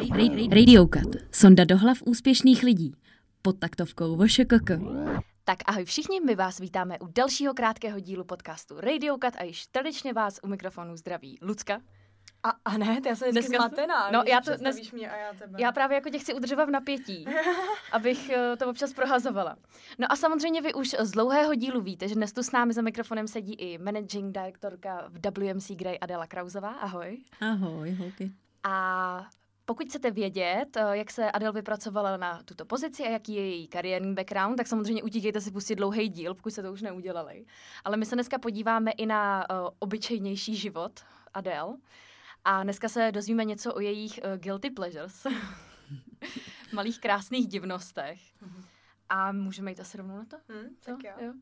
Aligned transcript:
Radio 0.00 0.86
Cut. 0.86 1.16
Sonda 1.32 1.64
do 1.64 1.76
hlav 1.78 1.98
úspěšných 2.06 2.62
lidí. 2.62 2.94
Pod 3.42 3.58
taktovkou 3.58 4.16
VŠKK. 4.16 4.70
Tak 5.44 5.58
ahoj 5.66 5.84
všichni, 5.84 6.20
my 6.20 6.34
vás 6.34 6.58
vítáme 6.58 6.98
u 6.98 7.06
dalšího 7.06 7.54
krátkého 7.54 8.00
dílu 8.00 8.24
podcastu 8.24 8.80
Radio 8.80 9.14
Cut 9.24 9.36
a 9.38 9.42
již 9.42 9.66
tradičně 9.66 10.12
vás 10.12 10.40
u 10.42 10.46
mikrofonu 10.48 10.96
zdraví 10.96 11.38
Lucka. 11.42 11.80
A, 12.42 12.50
a 12.64 12.78
ne, 12.78 13.00
já 13.06 13.16
jsem 13.16 13.30
Dneska- 13.30 13.56
zmatená, 13.56 14.10
no, 14.10 14.22
já 14.26 14.40
to 14.40 14.50
představíš 14.50 14.92
mě 14.92 15.10
a 15.10 15.16
já 15.16 15.32
tebe. 15.34 15.58
Já 15.62 15.72
právě 15.72 15.94
jako 15.94 16.10
tě 16.10 16.18
chci 16.18 16.34
udržovat 16.34 16.64
v 16.64 16.70
napětí, 16.70 17.26
abych 17.92 18.30
eh, 18.30 18.56
to 18.56 18.68
občas 18.70 18.92
prohazovala. 18.92 19.56
No 19.98 20.12
a 20.12 20.16
samozřejmě 20.16 20.62
vy 20.62 20.74
už 20.74 20.96
z 21.00 21.10
dlouhého 21.10 21.54
dílu 21.54 21.80
víte, 21.80 22.08
že 22.08 22.14
dnes 22.14 22.32
tu 22.32 22.42
s 22.42 22.52
námi 22.52 22.72
za 22.72 22.82
mikrofonem 22.82 23.28
sedí 23.28 23.54
i 23.54 23.78
managing 23.78 24.34
direktorka 24.34 25.08
v 25.08 25.38
WMC 25.38 25.70
Grey 25.70 25.98
Adela 26.00 26.26
Krauzová. 26.26 26.68
Ahoj. 26.70 27.18
Ahoj, 27.40 27.90
holky. 27.90 28.32
A 28.64 29.26
pokud 29.70 29.86
chcete 29.88 30.10
vědět, 30.10 30.76
eh, 30.76 30.96
jak 30.96 31.10
se 31.10 31.30
Adel 31.30 31.52
vypracovala 31.52 32.16
na 32.16 32.42
tuto 32.42 32.64
pozici 32.64 33.02
a 33.02 33.10
jaký 33.10 33.34
je 33.34 33.50
její 33.50 33.68
kariérní 33.68 34.14
background, 34.14 34.56
tak 34.56 34.66
samozřejmě 34.66 35.02
utíkejte 35.02 35.40
si 35.40 35.50
pustit 35.50 35.74
dlouhý 35.74 36.08
díl, 36.08 36.34
pokud 36.34 36.50
jste 36.50 36.62
to 36.62 36.72
už 36.72 36.82
neudělali. 36.82 37.44
Ale 37.84 37.96
my 37.96 38.06
se 38.06 38.16
dneska 38.16 38.38
podíváme 38.38 38.90
i 38.90 39.06
na 39.06 39.46
uh, 39.50 39.68
obyčejnější 39.78 40.56
život 40.56 41.00
Adel. 41.34 41.76
A 42.44 42.62
dneska 42.62 42.88
se 42.88 43.12
dozvíme 43.12 43.44
něco 43.44 43.74
o 43.74 43.80
jejich 43.80 44.20
uh, 44.24 44.40
guilty 44.40 44.70
pleasures. 44.70 45.26
Malých 46.72 47.00
krásných 47.00 47.48
divnostech. 47.48 48.20
A 49.08 49.32
můžeme 49.32 49.70
jít 49.70 49.80
asi 49.80 49.96
rovnou 49.96 50.16
na 50.16 50.24
to? 50.24 50.36
Hm, 50.48 50.76
Co? 50.80 50.90
tak 50.90 51.04
jo. 51.04 51.26
jo. 51.26 51.32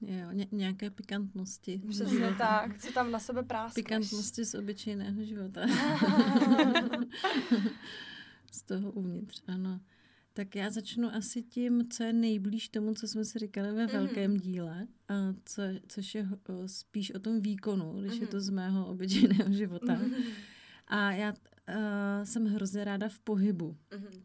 Jo, 0.00 0.32
ně- 0.32 0.46
nějaké 0.52 0.90
pikantnosti. 0.90 1.82
Přesně 1.88 2.34
tak, 2.38 2.78
co 2.78 2.92
tam 2.92 3.10
na 3.10 3.18
sebe 3.18 3.42
práskneš. 3.42 3.84
Pikantnosti 3.84 4.44
z 4.44 4.54
obyčejného 4.54 5.24
života. 5.24 5.60
z 8.52 8.62
toho 8.62 8.92
uvnitř, 8.92 9.42
ano. 9.46 9.80
Tak 10.32 10.56
já 10.56 10.70
začnu 10.70 11.14
asi 11.14 11.42
tím, 11.42 11.88
co 11.88 12.02
je 12.02 12.12
nejblíž 12.12 12.68
tomu, 12.68 12.94
co 12.94 13.08
jsme 13.08 13.24
si 13.24 13.38
říkali 13.38 13.72
ve 13.72 13.86
velkém 13.86 14.36
díle, 14.36 14.86
a 15.08 15.14
co, 15.44 15.62
což 15.88 16.14
je 16.14 16.28
o, 16.48 16.68
spíš 16.68 17.10
o 17.10 17.18
tom 17.18 17.40
výkonu, 17.40 18.00
když 18.00 18.20
je 18.20 18.26
to 18.26 18.40
z 18.40 18.50
mého 18.50 18.86
obyčejného 18.86 19.52
života. 19.52 20.00
A 20.86 21.12
já 21.12 21.30
uh, 21.32 22.24
jsem 22.24 22.46
hrozně 22.46 22.84
ráda 22.84 23.08
v 23.08 23.18
pohybu. 23.18 23.76
Mhm. 23.94 24.22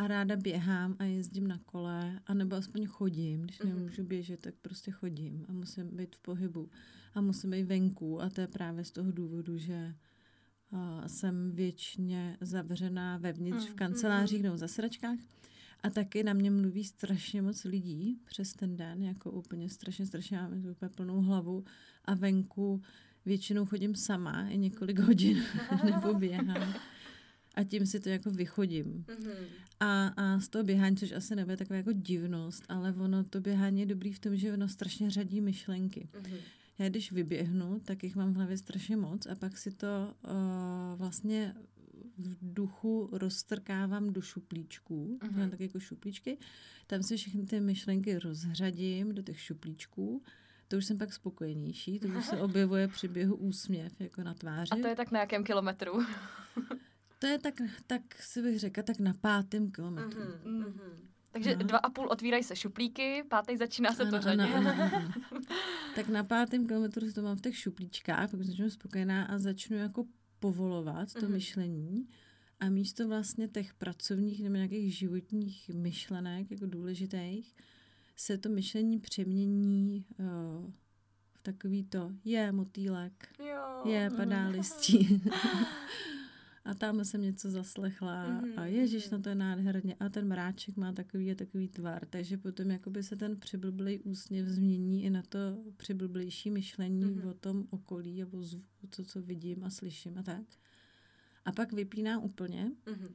A 0.00 0.06
ráda 0.06 0.36
běhám 0.36 0.96
a 0.98 1.04
jezdím 1.04 1.46
na 1.48 1.58
kole, 1.58 2.20
anebo 2.26 2.56
aspoň 2.56 2.86
chodím. 2.86 3.42
Když 3.42 3.58
nemůžu 3.58 4.04
běžet, 4.04 4.40
tak 4.40 4.54
prostě 4.62 4.90
chodím 4.90 5.46
a 5.48 5.52
musím 5.52 5.96
být 5.96 6.16
v 6.16 6.18
pohybu. 6.18 6.70
A 7.14 7.20
musím 7.20 7.50
být 7.50 7.64
venku 7.64 8.22
a 8.22 8.30
to 8.30 8.40
je 8.40 8.46
právě 8.46 8.84
z 8.84 8.90
toho 8.90 9.12
důvodu, 9.12 9.58
že 9.58 9.94
uh, 10.70 11.06
jsem 11.06 11.52
věčně 11.52 12.36
zavřená 12.40 13.16
vevnitř 13.16 13.68
v 13.68 13.74
kancelářích 13.74 14.42
nebo 14.42 14.54
v 14.54 14.58
zasedačkách. 14.58 15.18
A 15.82 15.90
taky 15.90 16.22
na 16.22 16.32
mě 16.32 16.50
mluví 16.50 16.84
strašně 16.84 17.42
moc 17.42 17.64
lidí 17.64 18.18
přes 18.24 18.52
ten 18.52 18.76
den, 18.76 19.02
jako 19.02 19.30
úplně 19.30 19.68
strašně, 19.68 20.06
strašně, 20.06 20.36
mám 20.36 20.66
úplně 20.70 20.88
plnou 20.88 21.20
hlavu. 21.20 21.64
A 22.04 22.14
venku 22.14 22.82
většinou 23.24 23.66
chodím 23.66 23.94
sama 23.94 24.48
i 24.48 24.58
několik 24.58 24.98
hodin 24.98 25.42
nebo 25.84 26.14
běhám. 26.14 26.74
A 27.54 27.64
tím 27.64 27.86
si 27.86 28.00
to 28.00 28.08
jako 28.08 28.30
vychodím. 28.30 29.04
Mhm. 29.08 29.32
A, 29.80 30.06
a 30.06 30.40
z 30.40 30.48
toho 30.48 30.64
běhání, 30.64 30.96
což 30.96 31.12
asi 31.12 31.36
nebude 31.36 31.56
taková 31.56 31.76
jako 31.76 31.92
divnost, 31.92 32.64
ale 32.68 32.92
ono 32.92 33.24
to 33.24 33.40
běhání 33.40 33.80
je 33.80 33.86
dobrý 33.86 34.12
v 34.12 34.18
tom, 34.18 34.36
že 34.36 34.52
ono 34.52 34.68
strašně 34.68 35.10
řadí 35.10 35.40
myšlenky. 35.40 36.08
Mhm. 36.22 36.36
Já 36.78 36.88
když 36.88 37.12
vyběhnu, 37.12 37.80
tak 37.84 38.04
jich 38.04 38.16
mám 38.16 38.32
v 38.32 38.36
hlavě 38.36 38.58
strašně 38.58 38.96
moc 38.96 39.26
a 39.26 39.34
pak 39.34 39.58
si 39.58 39.70
to 39.70 40.14
uh, 40.24 40.98
vlastně 40.98 41.54
v 42.18 42.36
duchu 42.54 43.08
roztrkávám 43.12 44.12
do 44.12 44.20
šuplíčků, 44.20 45.18
mm-hmm. 45.22 45.38
mám 45.38 45.50
tak 45.50 45.60
jako 45.60 45.80
šuplíčky, 45.80 46.38
tam 46.86 47.02
si 47.02 47.16
všechny 47.16 47.46
ty 47.46 47.60
myšlenky 47.60 48.18
rozřadím 48.18 49.14
do 49.14 49.22
těch 49.22 49.40
šuplíčků, 49.40 50.22
to 50.68 50.76
už 50.76 50.84
jsem 50.84 50.98
pak 50.98 51.12
spokojenější, 51.12 51.98
to 51.98 52.08
už 52.08 52.24
se 52.24 52.36
objevuje 52.40 52.88
při 52.88 53.08
běhu 53.08 53.36
úsměv 53.36 54.00
jako 54.00 54.22
na 54.22 54.34
tváři. 54.34 54.70
A 54.72 54.76
to 54.76 54.88
je 54.88 54.96
tak 54.96 55.10
na 55.10 55.20
jakém 55.20 55.44
kilometru? 55.44 55.92
to 57.20 57.26
je 57.26 57.38
tak, 57.38 57.54
tak 57.86 58.02
si 58.22 58.42
bych 58.42 58.58
řekla, 58.60 58.82
tak 58.82 58.98
na 58.98 59.14
pátém 59.20 59.70
kilometru. 59.70 60.20
Mhm. 60.44 60.58
Mhm. 60.58 60.80
Takže 61.32 61.54
Aha. 61.54 61.62
dva 61.62 61.78
a 61.78 61.90
půl 61.90 62.08
otvírají 62.10 62.42
se 62.44 62.56
šuplíky, 62.56 63.22
pátý 63.28 63.56
začíná 63.56 63.92
se 63.92 64.02
to 64.06 64.08
Ano, 64.16 64.20
řadit. 64.22 64.40
ano, 64.40 64.70
ano, 64.70 64.90
ano. 65.30 65.40
tak 65.94 66.08
na 66.08 66.24
pátém 66.24 66.66
kilometru 66.66 67.06
si 67.08 67.12
to 67.14 67.22
mám 67.22 67.36
v 67.36 67.40
těch 67.40 67.56
šuplíčkách, 67.58 68.30
pak 68.30 68.42
začnu 68.42 68.70
spokojená 68.70 69.24
a 69.24 69.38
začnu 69.38 69.76
jako 69.76 70.04
povolovat 70.40 71.12
to 71.12 71.20
Mhm. 71.26 71.32
myšlení 71.32 72.08
a 72.60 72.68
místo 72.68 73.08
vlastně 73.08 73.48
těch 73.48 73.74
pracovních 73.74 74.42
nebo 74.42 74.56
nějakých 74.56 74.96
životních 74.96 75.68
myšlenek, 75.74 76.50
jako 76.50 76.66
důležitých, 76.66 77.54
se 78.16 78.38
to 78.38 78.48
myšlení 78.48 78.98
přemění 78.98 80.06
uh, 80.18 80.70
v 81.34 81.42
takový 81.42 81.84
to, 81.84 82.10
je 82.24 82.52
motýlek, 82.52 83.28
Jo. 83.38 83.90
je 83.92 84.10
padá 84.16 84.48
listí. 84.48 85.22
a 86.70 86.74
tam 86.74 87.04
jsem 87.04 87.22
něco 87.22 87.50
zaslechla 87.50 88.28
Mhm, 88.40 88.58
a 88.58 88.66
ježiš, 88.66 89.10
no 89.10 89.20
to 89.22 89.28
je 89.28 89.34
nádherně. 89.34 89.94
A 90.00 90.08
ten 90.08 90.28
mráček 90.28 90.76
má 90.76 90.92
takový 90.92 91.30
a 91.30 91.34
takový 91.34 91.68
tvar, 91.68 92.06
takže 92.06 92.36
potom 92.36 92.70
jakoby 92.70 93.02
se 93.02 93.16
ten 93.16 93.36
přiblblej 93.40 94.00
úsměv 94.04 94.46
změní 94.48 95.04
i 95.04 95.10
na 95.10 95.22
to 95.22 95.38
přiblblejší 95.76 96.50
myšlení 96.50 97.04
Mhm. 97.04 97.28
o 97.28 97.34
tom 97.34 97.66
okolí 97.70 98.22
a 98.22 98.26
o 98.32 98.42
zvuku, 98.42 98.86
co, 98.90 99.04
co 99.04 99.22
vidím 99.22 99.64
a 99.64 99.70
slyším 99.70 100.18
a 100.18 100.22
tak. 100.22 100.42
A 101.44 101.52
pak 101.52 101.72
vypíná 101.72 102.18
úplně 102.20 102.72
Mhm. 102.86 103.08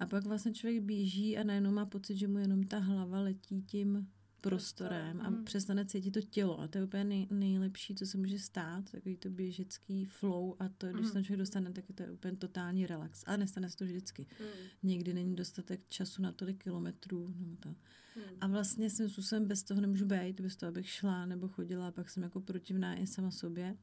a 0.00 0.06
pak 0.06 0.24
vlastně 0.24 0.52
člověk 0.54 0.82
běží 0.82 1.38
a 1.38 1.44
najednou 1.44 1.70
má 1.72 1.86
pocit, 1.86 2.16
že 2.16 2.28
mu 2.28 2.38
jenom 2.38 2.62
ta 2.62 2.78
hlava 2.78 3.20
letí 3.20 3.62
tím 3.62 4.08
prostorem 4.42 5.20
a 5.20 5.30
Mhm. 5.30 5.44
přestane 5.44 5.84
cítit 5.86 6.10
to 6.10 6.20
tělo. 6.22 6.60
A 6.60 6.68
to 6.68 6.78
je 6.78 6.84
úplně 6.84 7.04
nej, 7.04 7.26
nejlepší, 7.30 7.94
co 7.94 8.06
se 8.06 8.18
může 8.18 8.38
stát, 8.38 8.90
takový 8.90 9.16
to 9.16 9.30
běžecký 9.30 10.04
flow 10.04 10.54
a 10.58 10.68
to, 10.68 10.92
když 10.92 11.06
se 11.06 11.12
tam 11.12 11.24
člověk 11.24 11.38
dostane, 11.38 11.72
tak 11.72 11.84
je 11.88 11.94
to 11.94 12.12
úplně 12.12 12.36
totální 12.36 12.86
relax. 12.86 13.24
A 13.26 13.36
nestane 13.36 13.70
se 13.70 13.76
to 13.76 13.84
vždycky. 13.84 14.26
Mhm. 14.40 14.48
Někdy 14.82 15.14
není 15.14 15.36
dostatek 15.36 15.80
času 15.88 16.22
na 16.22 16.32
tolik 16.32 16.62
kilometrů. 16.62 17.34
Nebo 17.38 17.56
to. 17.56 17.68
Mhm. 17.68 18.36
A 18.40 18.46
vlastně 18.46 18.90
svým 18.90 19.08
způsobem 19.08 19.46
bez 19.46 19.62
toho 19.62 19.80
nemůžu 19.80 20.06
být, 20.06 20.40
bez 20.40 20.56
toho, 20.56 20.68
abych 20.68 20.88
šla 20.88 21.26
nebo 21.26 21.48
chodila, 21.48 21.88
a 21.88 21.92
pak 21.92 22.10
jsem 22.10 22.22
jako 22.22 22.40
protivná 22.40 22.96
i 22.96 23.06
sama 23.06 23.30
sobě. 23.30 23.76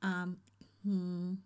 A 0.00 0.26
hm, 0.84 1.42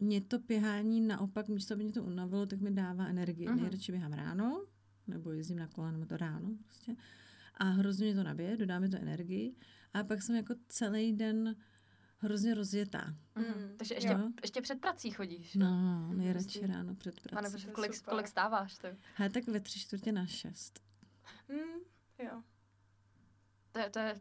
mě 0.00 0.20
to 0.20 0.38
běhání 0.38 1.00
naopak, 1.00 1.48
místo 1.48 1.74
aby 1.74 1.84
mě 1.84 1.92
to 1.92 2.04
unavilo, 2.04 2.46
tak 2.46 2.60
mi 2.60 2.70
dává 2.70 3.06
energii. 3.06 3.48
Mhm. 3.48 3.56
Nejradši 3.60 3.92
běhám 3.92 4.12
ráno, 4.12 4.66
nebo 5.06 5.32
jezdím 5.32 5.58
na 5.58 5.66
kole, 5.66 5.92
nebo 5.92 6.06
to 6.06 6.16
ráno 6.16 6.50
prostě. 6.64 6.96
A 7.56 7.64
hrozně 7.64 8.06
mě 8.06 8.14
to 8.14 8.22
nabije, 8.22 8.56
dodá 8.56 8.78
mi 8.78 8.88
to 8.88 8.96
energii. 8.96 9.56
A 9.94 10.04
pak 10.04 10.22
jsem 10.22 10.36
jako 10.36 10.54
celý 10.68 11.12
den 11.12 11.56
hrozně 12.18 12.54
rozjetá. 12.54 13.14
Mhm. 13.34 13.74
Takže 13.78 13.94
ještě, 13.94 14.08
Jo. 14.10 14.30
ještě 14.42 14.60
před 14.62 14.80
prací 14.80 15.10
chodíš. 15.10 15.54
jo? 15.54 15.60
No, 15.66 16.12
nejradši 16.14 16.58
Hustý. 16.60 16.72
ráno 16.72 16.94
před 16.94 17.20
prací. 17.20 17.34
Pane, 17.52 17.64
je 17.66 17.72
kolik, 17.72 18.02
kolik 18.02 18.28
stáváš? 18.28 18.78
To, 18.78 18.88
Hele, 19.14 19.30
tak 19.30 19.46
ve 19.46 19.60
tři 19.60 19.78
čtvrtě 19.80 20.12
na 20.12 20.26
šest. 20.26 20.80
Mhm. 21.48 21.80
Jo. 22.24 22.42
to, 23.72 23.78
je, 23.78 23.90
to 23.90 23.98
je 23.98 24.20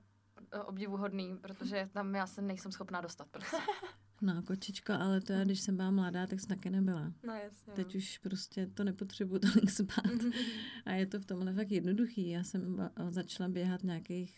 obdivuhodný, 0.65 1.37
protože 1.37 1.89
tam 1.93 2.15
já 2.15 2.27
se 2.27 2.41
nejsem 2.41 2.71
schopná 2.71 3.01
dostat 3.01 3.27
prostě. 3.31 3.57
No, 4.21 4.41
kočičko, 4.43 4.93
ale 4.93 5.21
to 5.21 5.33
já, 5.33 5.43
když 5.43 5.59
jsem 5.61 5.77
byla 5.77 5.91
mladá, 5.91 6.27
tak 6.27 6.39
jsem 6.39 6.49
taky 6.49 6.69
nebyla. 6.69 7.11
No 7.23 7.33
jasně. 7.33 7.73
Teď 7.73 7.95
už 7.95 8.17
prostě 8.17 8.67
to 8.67 8.83
nepotřebuji 8.83 9.39
tolik 9.39 9.69
spát. 9.69 10.05
A 10.85 10.91
je 10.91 11.05
to 11.05 11.19
v 11.19 11.25
tomhle 11.25 11.53
fakt 11.53 11.71
jednoduchý. 11.71 12.29
Já 12.29 12.43
jsem 12.43 12.89
začala 13.09 13.49
běhat 13.49 13.83
nějakých 13.83 14.37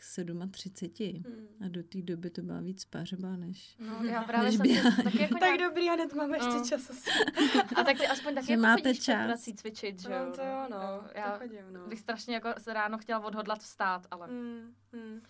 37 0.52 1.24
Mhm. 1.28 1.48
a 1.66 1.68
do 1.68 1.84
té 1.84 2.02
doby 2.02 2.30
to 2.30 2.42
byla 2.42 2.60
víc 2.60 2.86
pařba, 2.86 3.36
než... 3.36 3.76
No, 3.80 4.04
já 4.04 4.24
právě 4.24 4.46
Než 4.50 4.56
jsem 4.58 4.66
si 4.66 4.72
běhání. 4.74 5.04
taky 5.04 5.22
jako 5.22 5.34
Tak 5.40 5.42
nějak, 5.42 5.60
dobrý, 5.60 5.90
hned 5.90 6.14
máme 6.14 6.38
ještě 6.38 6.50
No. 6.58 6.66
čas 6.66 6.90
asi. 6.90 7.10
A 7.76 7.84
tak 7.84 7.98
ty 7.98 8.08
aspoň 8.08 8.36
taky 8.36 8.52
jako 8.52 8.62
máte 8.62 8.82
chodíš 8.82 9.00
čas. 9.04 9.26
prací 9.26 9.54
cvičit, 9.54 10.02
že 10.02 10.12
jo? 10.12 10.26
No 10.26 10.32
to 10.32 10.42
jo, 10.42 10.68
no. 10.70 11.04
Já 11.16 11.32
to 11.32 11.38
chodím, 11.40 11.74
no. 11.74 11.88
bych 11.88 12.00
strašně 12.00 12.34
jako 12.34 12.50
se 12.58 12.74
ráno 12.74 12.98
chtěla 12.98 13.20
odhodlat 13.20 13.60
vstát, 13.60 14.08
ale... 14.12 14.28
Mm, 14.28 14.74
mm. 14.94 15.22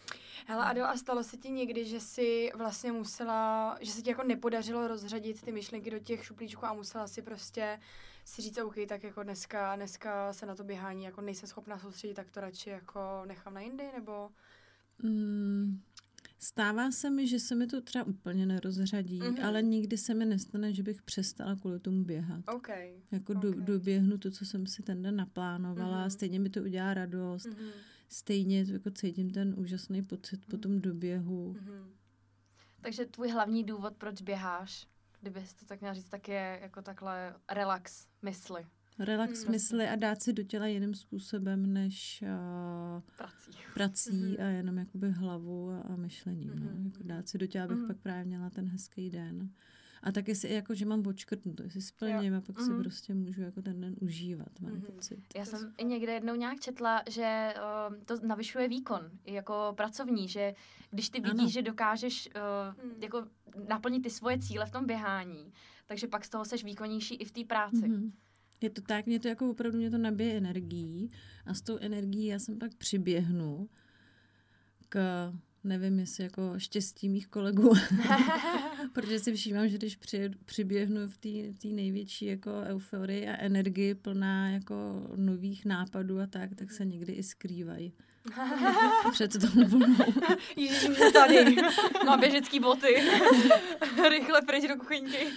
Hele, 0.48 0.66
Ado, 0.66 0.84
a 0.86 0.98
stalo 0.98 1.24
se 1.24 1.38
ti 1.38 1.50
někdy, 1.50 1.86
že 1.86 2.00
jsi 2.00 2.52
vlastně 2.56 2.92
musela, 2.92 3.78
že 3.82 3.92
se 3.92 4.02
ti 4.02 4.10
jako 4.10 4.24
nepodařilo 4.50 4.88
rozřadit 4.88 5.42
ty 5.42 5.52
myšlenky 5.52 5.92
do 5.92 6.00
těch 6.00 6.24
šuplíčků 6.26 6.66
a 6.66 6.74
musela 6.74 7.08
si 7.08 7.22
prostě 7.22 7.80
si 8.26 8.42
říct, 8.42 8.58
OK, 8.58 8.76
tak 8.90 9.04
jako 9.04 9.24
dneska, 9.24 9.76
dneska 9.76 10.34
se 10.34 10.46
na 10.46 10.56
to 10.56 10.64
běhání 10.64 11.04
jako 11.04 11.22
nejsem 11.22 11.50
schopná 11.50 11.80
soustředit, 11.80 12.14
tak 12.14 12.32
to 12.32 12.40
radši 12.42 12.70
jako 12.70 13.00
nechám 13.28 13.54
na 13.54 13.62
jindy, 13.62 13.84
nebo... 13.96 14.30
Mm, 15.04 15.82
stává 16.40 16.92
se 16.92 17.10
mi, 17.10 17.28
že 17.28 17.40
se 17.40 17.56
mi 17.56 17.68
to 17.68 17.82
třeba 17.82 18.04
úplně 18.06 18.46
nerozřadí, 18.46 19.20
Mhm. 19.20 19.44
ale 19.46 19.62
nikdy 19.62 19.98
se 19.98 20.14
mi 20.14 20.26
nestane, 20.26 20.74
že 20.74 20.84
bych 20.84 21.02
přestala 21.02 21.56
kvůli 21.56 21.80
tomu 21.80 22.04
běhat. 22.04 22.42
OK. 22.56 22.68
Jako 23.12 23.34
do, 23.34 23.50
ok. 23.50 23.56
doběhnu 23.56 24.18
to, 24.18 24.32
co 24.32 24.46
jsem 24.46 24.68
si 24.68 24.84
ten 24.84 25.02
den 25.02 25.16
naplánovala, 25.16 26.02
Mhm. 26.02 26.10
stejně 26.10 26.40
mi 26.40 26.50
to 26.50 26.62
udělá 26.62 26.94
radost, 26.94 27.46
Mhm. 27.46 27.68
stejně 28.10 28.66
jako 28.70 28.92
cítím 28.92 29.30
ten 29.30 29.56
úžasný 29.58 30.02
pocit 30.04 30.46
po 30.46 30.58
tom 30.58 30.82
doběhu. 30.82 31.54
Mhm. 31.54 31.90
Takže 32.88 33.06
tvůj 33.06 33.30
hlavní 33.32 33.64
důvod, 33.64 33.94
proč 33.98 34.22
běháš, 34.22 34.88
kdybys 35.22 35.54
to 35.54 35.66
tak 35.66 35.80
měla 35.82 35.94
říct, 35.94 36.10
tak 36.10 36.28
je 36.28 36.60
jako 36.62 36.82
takhle 36.82 37.36
relax 37.52 38.08
mysli. 38.22 38.66
Relax 39.00 39.42
Hmm. 39.44 39.52
mysli 39.52 39.88
a 39.88 39.96
dát 39.96 40.22
si 40.22 40.34
do 40.34 40.44
těla 40.44 40.68
jiným 40.68 40.94
způsobem 40.96 41.74
než 41.74 42.24
uh, 42.24 43.02
Prací. 43.18 43.52
prací 43.74 44.12
Mhm. 44.24 44.36
a 44.40 44.50
jenom 44.50 44.78
jakoby 44.78 45.12
hlavu 45.12 45.70
a, 45.70 45.80
a 45.82 45.96
myšlením. 45.96 46.50
No. 46.50 46.72
Mhm. 46.72 46.86
Jako 46.86 47.04
dát 47.04 47.28
si 47.28 47.38
do 47.38 47.48
těla, 47.48 47.66
abych 47.66 47.78
Mhm. 47.78 47.88
pak 47.88 47.98
právě 47.98 48.26
měla 48.26 48.50
ten 48.50 48.68
hezký 48.68 49.10
den. 49.10 49.50
A 50.04 50.12
taky 50.12 50.36
si 50.36 50.50
jako, 50.50 50.76
že 50.76 50.86
mám 50.86 51.08
odškrtnuto, 51.08 51.64
jestli 51.64 51.82
splním 51.82 52.36
a 52.36 52.42
pak 52.42 52.62
si 52.62 52.70
Mhm. 52.70 52.80
prostě 52.84 53.14
můžu 53.14 53.42
jako 53.42 53.62
ten 53.62 53.82
den 53.82 53.96
užívat, 54.02 54.60
mám 54.60 54.72
Mhm. 54.72 54.82
pocit. 54.82 55.20
Já 55.36 55.46
To 55.46 55.50
jsem 55.50 55.74
i 55.78 55.86
někde 55.86 56.12
jednou 56.14 56.36
nějak 56.36 56.60
četla, 56.60 57.04
že 57.10 57.54
uh, 57.90 57.96
to 58.06 58.16
navyšuje 58.28 58.68
výkon 58.68 59.02
i 59.26 59.34
jako 59.34 59.74
pracovní, 59.78 60.28
že 60.28 60.54
když 60.92 61.10
ty 61.10 61.20
vidíš, 61.22 61.40
Ano. 61.42 61.50
že 61.50 61.62
dokážeš 61.62 62.30
uh, 62.36 62.84
Hmm. 62.84 63.04
jako 63.04 63.28
naplnit 63.68 64.04
ty 64.04 64.10
svoje 64.10 64.40
cíle 64.40 64.66
v 64.66 64.72
tom 64.72 64.86
běhání, 64.86 65.54
takže 65.86 66.08
pak 66.08 66.26
z 66.26 66.30
toho 66.30 66.46
seš 66.46 66.64
výkonnější 66.64 67.16
i 67.16 67.26
v 67.26 67.32
té 67.32 67.44
práci. 67.46 67.88
Mhm. 67.88 68.12
Je 68.62 68.70
to 68.70 68.82
tak, 68.82 69.06
mě 69.06 69.20
to 69.20 69.28
jako 69.28 69.50
opravdu 69.50 69.78
mě 69.78 69.92
to 69.92 69.98
nabije 69.98 70.38
energií 70.38 71.10
a 71.46 71.54
s 71.54 71.62
tou 71.62 71.78
energií 71.78 72.26
já 72.26 72.40
jsem 72.40 72.60
pak 72.60 72.76
přiběhnu 72.76 73.70
k, 74.90 75.00
nevím 75.68 76.00
jestli 76.00 76.24
jako 76.24 76.54
štěstí 76.58 77.10
mých 77.10 77.28
kolegů, 77.28 77.74
protože 78.94 79.20
si 79.20 79.34
všímám, 79.34 79.70
že 79.70 79.78
když 79.78 79.96
při, 79.96 80.30
přiběhnu 80.46 81.08
v 81.08 81.18
té 81.58 81.68
největší 81.68 82.26
jako 82.26 82.52
euforii 82.66 83.28
a 83.28 83.38
energii 83.38 83.96
plná 83.96 84.50
jako 84.50 85.08
nových 85.16 85.66
nápadů 85.66 86.20
a 86.20 86.28
tak, 86.28 86.56
tak 86.56 86.72
se 86.72 86.86
někdy 86.86 87.14
i 87.14 87.24
skrývají. 87.24 87.94
Před 89.12 89.32
tou 89.42 89.66
vlnou. 89.68 89.96
Ježiš, 90.56 90.90
už 90.90 91.00
je 91.00 91.12
tady. 91.12 91.56
Má 92.06 92.18
běžecký 92.18 92.60
boty. 92.60 92.96
Rychle 94.10 94.42
pryč 94.42 94.68
do 94.68 94.76
kuchyňky. 94.76 95.28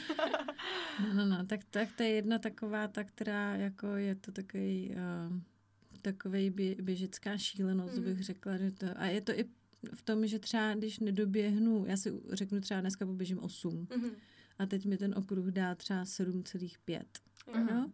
No, 1.00 1.14
no, 1.14 1.26
no, 1.26 1.46
tak, 1.46 1.60
tak 1.70 1.88
to 1.96 2.02
je 2.02 2.08
jedna 2.08 2.38
taková, 2.38 2.88
ta, 2.88 3.04
která 3.04 3.56
jako 3.56 3.86
je 3.86 4.14
to 4.14 4.32
takový, 4.32 4.90
uh, 5.30 5.36
takovej 6.02 6.50
bě, 6.50 6.74
běžecká 6.82 7.36
šílenost, 7.38 7.94
Mhm. 7.96 8.04
bych 8.04 8.24
řekla. 8.24 8.56
Že 8.56 8.70
to, 8.70 8.86
a 8.96 9.06
je 9.06 9.20
to 9.20 9.32
i 9.32 9.44
v 9.94 10.02
tom, 10.02 10.26
že 10.26 10.38
třeba 10.38 10.74
když 10.74 10.98
nedoběhnu, 10.98 11.84
já 11.88 11.96
si 11.96 12.20
řeknu 12.32 12.60
třeba 12.60 12.80
dneska 12.80 13.06
poběžím 13.06 13.38
8 13.38 13.86
Mhm. 13.96 14.10
a 14.58 14.66
teď 14.66 14.86
mi 14.86 14.96
ten 14.96 15.14
okruh 15.18 15.46
dá 15.46 15.74
třeba 15.74 16.04
7,5. 16.04 17.02
Jo. 17.54 17.66
Jo? 17.70 17.86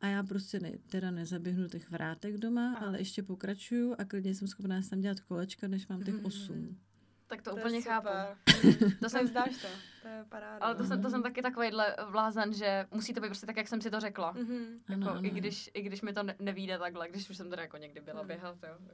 A 0.00 0.06
já 0.06 0.22
prostě 0.22 0.60
ne, 0.60 0.72
teda 0.90 1.10
nezaběhnu 1.10 1.68
těch 1.68 1.90
vrátek 1.90 2.36
doma, 2.38 2.74
Aha. 2.76 2.86
ale 2.86 2.98
ještě 3.00 3.22
pokračuju 3.22 3.94
a 3.98 4.04
klidně 4.04 4.34
jsem 4.34 4.48
schopná 4.48 4.80
tam 4.90 5.00
dělat 5.00 5.20
kolečka, 5.20 5.68
než 5.68 5.86
mám 5.86 6.02
těch 6.02 6.14
Mhm. 6.14 6.24
8. 6.26 6.76
Tak 7.26 7.42
to, 7.42 7.50
To 7.50 7.56
úplně 7.56 7.80
chápu. 7.82 8.08
To 8.78 8.90
To 9.00 9.08
jsem, 9.08 9.26
zdáš 9.26 9.56
to. 9.62 9.68
To 10.02 10.08
je 10.08 10.24
paráda. 10.28 10.64
ale 10.64 10.74
to 10.74 10.84
jsem, 10.84 10.98
to 10.98 11.08
Mhm. 11.08 11.10
jsem 11.10 11.22
taky 11.22 11.42
takovýhle 11.42 11.96
vlázen, 12.10 12.52
že 12.54 12.86
musí 12.94 13.14
to 13.14 13.20
být 13.20 13.26
prostě 13.26 13.46
tak, 13.46 13.56
jak 13.56 13.68
jsem 13.68 13.80
si 13.80 13.90
to 13.90 14.00
řekla. 14.00 14.32
Mhm. 14.32 14.64
Jako, 14.88 15.02
Ano, 15.02 15.10
ano. 15.10 15.24
i, 15.26 15.30
když, 15.30 15.70
I 15.74 15.82
když 15.82 16.02
mi 16.02 16.12
to 16.12 16.22
ne, 16.22 16.36
nevíde 16.40 16.78
takhle, 16.78 17.08
když 17.08 17.30
už 17.30 17.36
jsem 17.36 17.50
teda 17.50 17.62
jako 17.62 17.76
někdy 17.76 18.00
byla 18.00 18.18
Hmm. 18.20 18.26
běhat, 18.28 18.58
jo. 18.62 18.86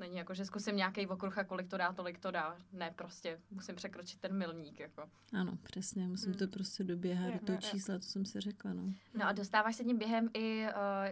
Není 0.00 0.16
jako, 0.16 0.34
že 0.34 0.44
zkusím 0.44 0.76
nějaký 0.76 1.06
okruh 1.06 1.38
a 1.38 1.44
kolik 1.44 1.68
to 1.68 1.76
dá, 1.76 1.92
tolik 1.92 2.18
to 2.18 2.30
dá. 2.30 2.56
Ne, 2.72 2.92
prostě 2.96 3.38
musím 3.50 3.74
překročit 3.74 4.20
ten 4.20 4.38
milník, 4.38 4.80
jako. 4.80 5.02
Ano, 5.32 5.58
přesně, 5.62 6.06
musím 6.08 6.28
Hmm. 6.30 6.38
to 6.38 6.48
prostě 6.48 6.84
doběhat 6.84 7.32
do 7.34 7.38
toho 7.46 7.58
čísla, 7.58 7.94
to 7.98 8.04
jsem 8.04 8.24
si 8.24 8.40
řekla, 8.40 8.72
no. 8.72 8.92
No 9.18 9.26
a 9.26 9.32
dostáváš 9.32 9.76
se 9.76 9.84
tím 9.84 9.98
během 9.98 10.28
i 10.34 10.64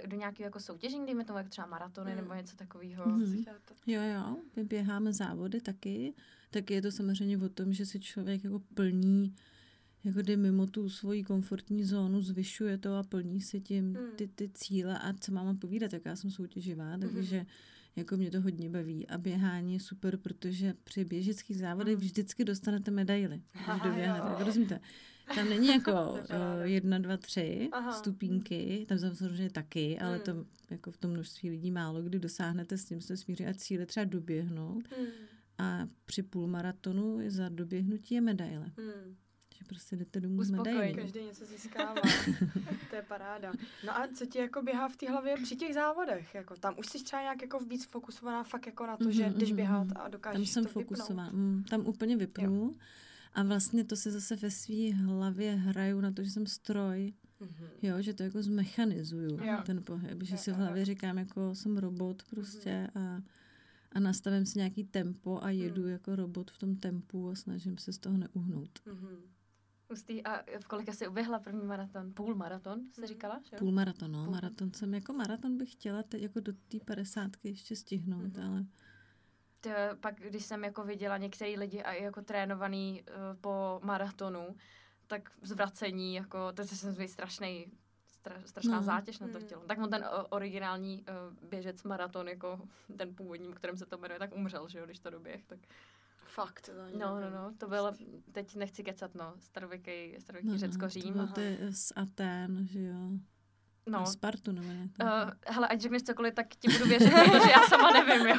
uh, 0.03 0.09
do 0.11 0.17
nějakého 0.17 0.45
jako 0.47 0.61
soutěží, 0.61 0.99
dejme 1.07 1.25
tomu, 1.25 1.39
jako 1.39 1.51
třeba 1.51 1.67
maratony 1.67 2.11
Hmm. 2.13 2.21
nebo 2.21 2.35
něco 2.35 2.57
takového. 2.57 3.05
To- 3.05 3.75
Jo, 3.87 4.01
jo, 4.03 4.37
my 4.57 4.65
běháme 4.65 5.13
závody 5.13 5.61
taky. 5.61 6.15
Taky 6.51 6.75
je 6.75 6.83
to 6.83 6.91
samozřejmě 6.93 7.39
o 7.39 7.49
tom, 7.49 7.73
že 7.73 7.87
si 7.87 8.01
člověk 8.01 8.45
jako 8.45 8.63
plní, 8.75 9.35
jako 10.05 10.23
jde 10.23 10.37
mimo 10.37 10.67
tu 10.67 10.89
svoji 10.89 11.25
komfortní 11.25 11.85
zónu, 11.85 12.23
zvyšuje 12.23 12.79
to 12.79 12.97
a 12.97 13.03
plní 13.03 13.41
si 13.41 13.61
tím 13.61 13.95
Hmm. 13.97 14.17
ty, 14.17 14.29
ty 14.29 14.49
cíle. 14.55 14.99
A 14.99 15.13
co 15.21 15.33
mám 15.33 15.59
povídat, 15.59 15.91
tak 15.91 16.03
já 16.05 16.17
jsem 16.17 16.31
soutěživá, 16.31 16.99
takže 16.99 17.47
jako 17.97 18.17
mě 18.17 18.31
to 18.31 18.41
hodně 18.41 18.71
baví. 18.71 19.09
A 19.09 19.19
běhání 19.19 19.73
je 19.75 19.81
super, 19.81 20.17
protože 20.17 20.75
při 20.85 21.05
běžeckých 21.05 21.59
závodech 21.59 21.97
vždycky 21.97 22.45
dostanete 22.45 22.91
medaily, 22.91 23.43
když 23.53 23.83
doběhnete. 23.85 24.29
Jako 24.29 24.45
rozumíte? 24.45 24.81
Tam 25.35 25.49
není 25.49 25.67
jako 25.73 26.19
eh, 26.29 26.69
jedna, 26.69 26.99
dva, 26.99 27.17
tři 27.17 27.69
Aha. 27.73 27.93
stupínky, 27.93 28.87
tam 28.89 28.99
jsou 28.99 29.15
samozřejmě 29.15 29.51
taky, 29.51 29.99
ale 29.99 30.15
Hmm. 30.17 30.25
to 30.25 30.47
jako 30.71 30.91
v 30.91 30.97
tom 30.97 31.11
množství 31.11 31.51
lidí 31.51 31.71
málo 31.71 32.03
kdy 32.03 32.19
dosáhnete 32.19 32.79
s 32.79 32.85
tím 32.85 33.01
se 33.01 33.17
smířit 33.17 33.47
a 33.49 33.55
cíle 33.55 33.87
třeba 33.87 34.05
doběhnout. 34.05 34.89
Mhm. 34.99 35.07
A 35.59 35.89
při 36.05 36.23
půlmaratonu 36.23 37.19
za 37.29 37.49
doběhnutí 37.49 38.15
je 38.15 38.21
medaile. 38.21 38.73
Mhm. 38.77 39.17
Že 39.63 39.67
prostě 39.69 39.97
jdete 39.97 40.21
domů 40.21 40.43
medailí. 40.51 40.95
Každý 40.95 41.21
něco 41.25 41.47
získává. 41.47 41.95
to 42.91 42.97
je 42.97 43.03
paráda. 43.03 43.53
No 43.87 43.97
a 43.97 44.09
co 44.15 44.27
ti 44.27 44.39
jako 44.39 44.63
běhá 44.63 44.89
v 44.89 44.97
té 44.97 45.11
hlavě 45.11 45.37
při 45.43 45.57
těch 45.57 45.75
závodech? 45.75 46.35
Jako, 46.35 46.57
tam 46.57 46.75
už 46.79 46.87
jsi 46.87 47.05
třeba 47.05 47.23
nějak 47.23 47.43
jako 47.43 47.59
víc 47.61 47.85
fokusovaná 47.87 48.45
fakt 48.45 48.67
jako 48.67 48.87
na 48.87 48.97
to, 48.97 49.11
že 49.11 49.27
Mhm, 49.27 49.39
jdeš 49.39 49.49
mhm, 49.49 49.57
běhat 49.57 49.87
mhm. 49.87 49.97
a 49.97 50.09
dokážeš 50.09 50.39
Tam 50.39 50.53
jsem 50.53 50.65
to 50.65 50.71
fokusovaná. 50.71 51.31
Mm, 51.33 51.65
tam 51.71 51.87
úplně 51.87 52.17
vypnu. 52.17 52.73
A 53.35 53.43
vlastně 53.43 53.85
to 53.85 53.97
si 53.97 54.11
zase 54.11 54.37
ve 54.37 54.51
své 54.51 54.93
hlavě 54.93 55.53
hraju 55.55 56.01
na 56.01 56.13
to, 56.13 56.23
že 56.25 56.31
jsem 56.31 56.47
stroj, 56.47 57.13
Mhm. 57.41 57.67
jo, 57.83 58.03
že 58.03 58.15
to 58.15 58.23
jako 58.23 58.43
zmechanizuju, 58.43 59.39
Jo. 59.45 59.59
ten 59.67 59.83
pohyb, 59.83 60.23
že 60.23 60.35
Jo, 60.35 60.39
si 60.39 60.51
v 60.51 60.55
jo, 60.55 60.59
jo. 60.61 60.65
hlavě 60.65 60.85
říkám, 60.85 61.19
jako 61.19 61.55
jsem 61.55 61.77
robot 61.79 62.23
prostě 62.31 62.89
a, 62.95 63.23
a 63.93 64.01
nastavím 64.01 64.47
si 64.47 64.59
nějaký 64.59 64.85
tempo 64.85 65.39
a 65.43 65.51
jedu 65.51 65.83
Hmm. 65.83 65.91
jako 65.91 66.17
robot 66.17 66.51
v 66.51 66.59
tom 66.59 66.77
tempu 66.77 67.29
a 67.29 67.35
snažím 67.35 67.79
se 67.79 67.93
z 67.93 67.99
toho 67.99 68.17
neuhnout. 68.19 68.79
Mhm. 68.87 69.17
Hustý. 69.93 70.25
A 70.25 70.43
v 70.61 70.67
kolika 70.67 70.93
jsi 70.93 71.09
uběhla 71.09 71.39
první 71.39 71.67
maraton? 71.67 72.13
Půl 72.15 72.35
maraton, 72.35 72.81
jsi 72.93 73.01
Mhm. 73.01 73.09
říkala? 73.09 73.41
Že? 73.45 73.51
jo? 73.53 73.59
Půlmaraton, 73.59 74.13
no. 74.13 74.25
Půl. 74.25 74.33
Maraton 74.35 74.73
jsem, 74.73 74.95
jako 74.95 75.13
maraton 75.13 75.57
bych 75.59 75.73
chtěla 75.73 76.03
teď 76.03 76.23
jako 76.23 76.41
do 76.41 76.53
té 76.53 76.79
padesátky 76.87 77.49
ještě 77.49 77.77
stihnout, 77.77 78.37
Mhm. 78.37 78.47
ale 78.51 78.65
To, 79.61 79.71
pak, 80.01 80.15
když 80.21 80.45
jsem 80.45 80.65
jako 80.65 80.85
viděla 80.85 81.17
některý 81.17 81.57
lidi 81.57 81.83
a 81.83 81.93
jako 81.93 82.23
trénovaný 82.23 83.03
uh, 83.03 83.41
po 83.41 83.81
maratonu, 83.85 84.57
tak 85.07 85.31
zvracení, 85.43 86.15
jako, 86.15 86.53
to 86.53 86.65
jsem 86.65 86.95
být 86.95 87.09
strašný, 87.09 87.67
stra, 88.07 88.37
strašná 88.45 88.77
No. 88.77 88.83
zátěž 88.83 89.19
na 89.19 89.29
to 89.29 89.39
Mm. 89.41 89.45
tělo. 89.47 89.63
Tak 89.67 89.79
on 89.79 89.91
ten 89.91 90.05
originální 90.31 91.05
uh, 91.43 91.49
běžec 91.49 91.83
maraton, 91.83 92.29
jako 92.29 92.61
ten 92.99 93.15
původní, 93.15 93.49
o 93.49 93.53
kterém 93.53 93.77
se 93.77 93.87
to 93.87 93.99
jmenuje, 93.99 94.19
tak 94.19 94.35
umřel, 94.37 94.69
že 94.69 94.79
jo, 94.79 94.85
když 94.87 94.99
to 94.99 95.11
doběh. 95.11 95.45
Tak... 95.47 95.59
Fakt. 96.25 96.67
To 96.67 96.99
No, 96.99 97.21
no, 97.21 97.31
no, 97.31 97.53
to 97.59 97.69
bylo, 97.69 97.93
teď 98.33 98.57
nechci 98.57 98.83
kecat, 98.85 99.15
no, 99.15 99.35
starověký, 99.41 100.15
starověký 100.19 100.49
no, 100.49 100.59
Řecko, 100.59 100.83
no, 100.83 100.89
Řím. 100.89 101.03
To 101.15 101.21
Aha. 101.21 101.33
bylo 101.35 101.35
ty 101.35 101.59
z 101.71 101.93
Atén, 101.97 102.67
že 102.67 102.81
jo. 102.83 102.95
No, 103.87 104.01
No. 104.01 104.07
Spartu 104.07 104.53
nebo 104.53 104.69
ne. 104.69 104.89
Uh, 105.03 105.09
hele, 105.47 105.69
ať 105.69 105.81
řekneš 105.81 106.03
cokoliv, 106.03 106.35
tak 106.35 106.47
ti 106.49 106.69
budu 106.73 106.85
věřit, 106.85 107.11
protože 107.25 107.51
já 107.51 107.61
sama 107.69 107.91
nevím, 107.91 108.27
jo. 108.27 108.37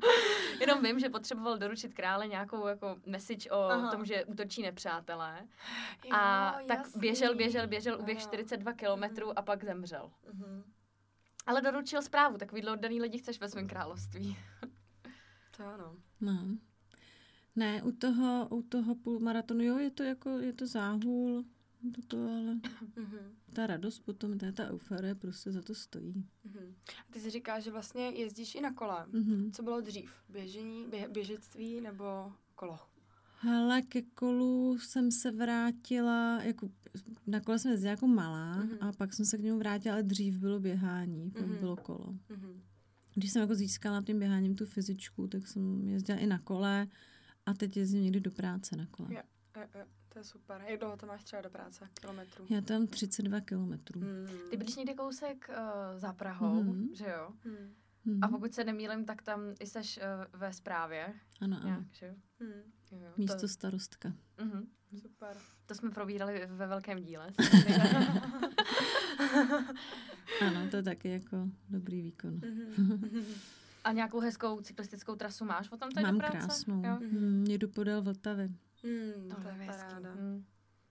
Jenom 0.60 0.82
vím, 0.82 0.98
že 0.98 1.08
potřeboval 1.08 1.58
doručit 1.58 1.94
krále 1.94 2.26
nějakou 2.26 2.66
jako 2.66 2.96
message 3.06 3.50
o 3.50 3.60
Aha. 3.62 3.90
tom, 3.90 4.04
že 4.04 4.24
útočí 4.24 4.62
nepřátelé. 4.62 5.46
Jo, 6.04 6.10
A 6.16 6.52
tak 6.68 6.78
jasný. 6.78 7.00
běžel, 7.00 7.34
běžel, 7.34 7.66
běžel, 7.68 8.00
uběh 8.00 8.16
Ano. 8.18 8.24
42 8.26 8.72
kilometrů 8.72 9.26
Mhm. 9.26 9.34
a 9.36 9.42
pak 9.42 9.64
zemřel. 9.64 10.10
Mhm. 10.32 10.62
Ale 11.46 11.62
doručil 11.62 12.02
zprávu, 12.02 12.38
takovýhle 12.38 12.72
oddaný 12.72 13.00
lidi 13.00 13.18
chceš 13.18 13.40
ve 13.40 13.48
svém 13.48 13.68
království. 13.68 14.36
To 15.56 15.66
ano. 15.66 15.94
No. 16.20 16.38
Ne, 17.56 17.82
u 17.82 17.92
toho, 17.92 18.48
u 18.50 18.62
toho 18.62 18.94
půlmaratonu, 18.94 19.64
jo, 19.64 19.78
je 19.78 19.90
to 19.90 20.02
jako, 20.02 20.28
je 20.38 20.52
to 20.52 20.66
záhul, 20.66 21.44
to, 21.94 22.02
to, 22.06 22.16
ale 22.28 22.54
Mhm. 22.96 23.18
ta 23.52 23.66
radost 23.66 23.98
potom, 23.98 24.38
ta, 24.38 24.52
ta 24.52 24.68
euforie 24.70 25.14
prostě 25.14 25.52
za 25.52 25.62
to 25.62 25.74
stojí. 25.74 26.24
Mhm. 26.44 26.74
A 27.08 27.12
ty 27.12 27.20
si 27.20 27.30
říkáš, 27.30 27.64
že 27.64 27.70
vlastně 27.70 28.02
jezdíš 28.02 28.54
i 28.54 28.60
na 28.60 28.72
kole. 28.72 29.06
Mhm. 29.12 29.52
Co 29.52 29.62
bylo 29.62 29.80
dřív? 29.80 30.10
Běžení, 30.28 30.86
bě, 30.90 31.08
běžectví 31.08 31.80
nebo 31.80 32.32
kolo? 32.54 32.78
Hele, 33.40 33.82
ke 33.82 34.02
kolu 34.02 34.78
jsem 34.78 35.10
se 35.10 35.30
vrátila, 35.30 36.42
jako 36.42 36.70
na 37.26 37.40
kole 37.40 37.58
jsem 37.58 37.70
jezdila 37.70 37.90
jako 37.90 38.06
malá 38.06 38.56
Mhm. 38.56 38.76
a 38.80 38.92
pak 38.92 39.12
jsem 39.14 39.24
se 39.26 39.38
k 39.38 39.42
němu 39.42 39.58
vrátila, 39.58 39.94
ale 39.94 40.02
dřív 40.02 40.38
bylo 40.38 40.60
běhání, 40.60 41.30
pak 41.30 41.46
Mhm. 41.46 41.56
bylo 41.58 41.76
kolo. 41.76 42.14
Mhm. 42.28 42.62
Když 43.14 43.32
jsem 43.32 43.42
jako 43.42 43.54
získala 43.54 44.02
tím 44.02 44.18
běháním 44.18 44.54
tu 44.56 44.66
fyzičku, 44.66 45.28
tak 45.28 45.46
jsem 45.48 45.88
jezdila 45.88 46.18
i 46.18 46.26
na 46.26 46.38
kole 46.38 46.86
a 47.46 47.54
teď 47.54 47.76
jezdím 47.76 48.02
někdy 48.02 48.20
do 48.20 48.30
práce 48.30 48.76
na 48.76 48.86
kole. 48.86 49.08
Jo. 49.14 49.20
Jo, 49.56 49.62
jo, 49.74 49.84
to 50.08 50.18
je 50.18 50.24
super. 50.24 50.62
Jak 50.66 50.80
dlouho 50.80 50.96
to 50.96 51.06
máš 51.06 51.24
třeba 51.24 51.42
do 51.42 51.50
práce? 51.50 51.88
Kilometrů? 52.00 52.46
Já 52.50 52.60
tam 52.60 52.86
32 52.86 53.40
kilometrů. 53.40 54.00
Hmm. 54.00 54.26
Ty 54.50 54.56
bydlíš 54.56 54.76
někde 54.76 54.94
kousek 54.94 55.50
uh, 55.50 55.54
za 56.00 56.12
Prahou, 56.12 56.62
Mhm. 56.62 56.88
že 56.94 57.06
jo? 57.08 57.30
Hmm. 57.44 57.74
Mhm. 58.04 58.24
A 58.24 58.28
pokud 58.28 58.54
se 58.54 58.64
nemýlim, 58.64 59.04
tak 59.04 59.22
tam 59.22 59.40
i 59.60 59.66
seš 59.66 59.98
uh, 60.32 60.40
ve 60.40 60.52
správě 60.52 61.14
Ano, 61.40 61.56
ano. 61.56 61.66
nějak, 61.66 61.84
že 61.92 62.06
jo? 62.06 62.14
Hmm. 62.40 62.72
Jo, 62.92 62.98
jo, 63.06 63.10
Místo 63.16 63.40
To, 63.40 63.48
starostka. 63.48 64.12
uh-huh. 64.38 64.66
Super. 65.02 65.36
to 65.66 65.74
jsme 65.74 65.90
probírali 65.90 66.46
ve 66.46 66.66
velkém 66.66 67.02
díle. 67.02 67.30
Ano, 70.46 70.68
to 70.70 70.76
je 70.76 70.82
taky 70.82 71.08
jako 71.08 71.48
dobrý 71.68 72.02
výkon. 72.02 72.40
Mhm. 72.78 73.24
A 73.86 73.92
nějakou 73.92 74.20
hezkou 74.20 74.60
cyklistickou 74.60 75.14
trasu 75.14 75.44
máš 75.44 75.68
potom 75.68 75.90
tady 75.90 76.04
Mám 76.04 76.14
do 76.14 76.18
práce? 76.18 76.38
krásnou. 76.38 76.82
Jo? 76.86 76.98
Mhm. 77.00 77.18
Mm, 77.20 77.44
jedu 77.46 77.68
podél 77.68 78.02
Vltavy. 78.02 78.48
Hmm, 78.84 79.28
To 79.28 79.40
to 79.40 79.48
je 79.48 79.66
paráda. 79.66 80.14
Mm. 80.14 80.44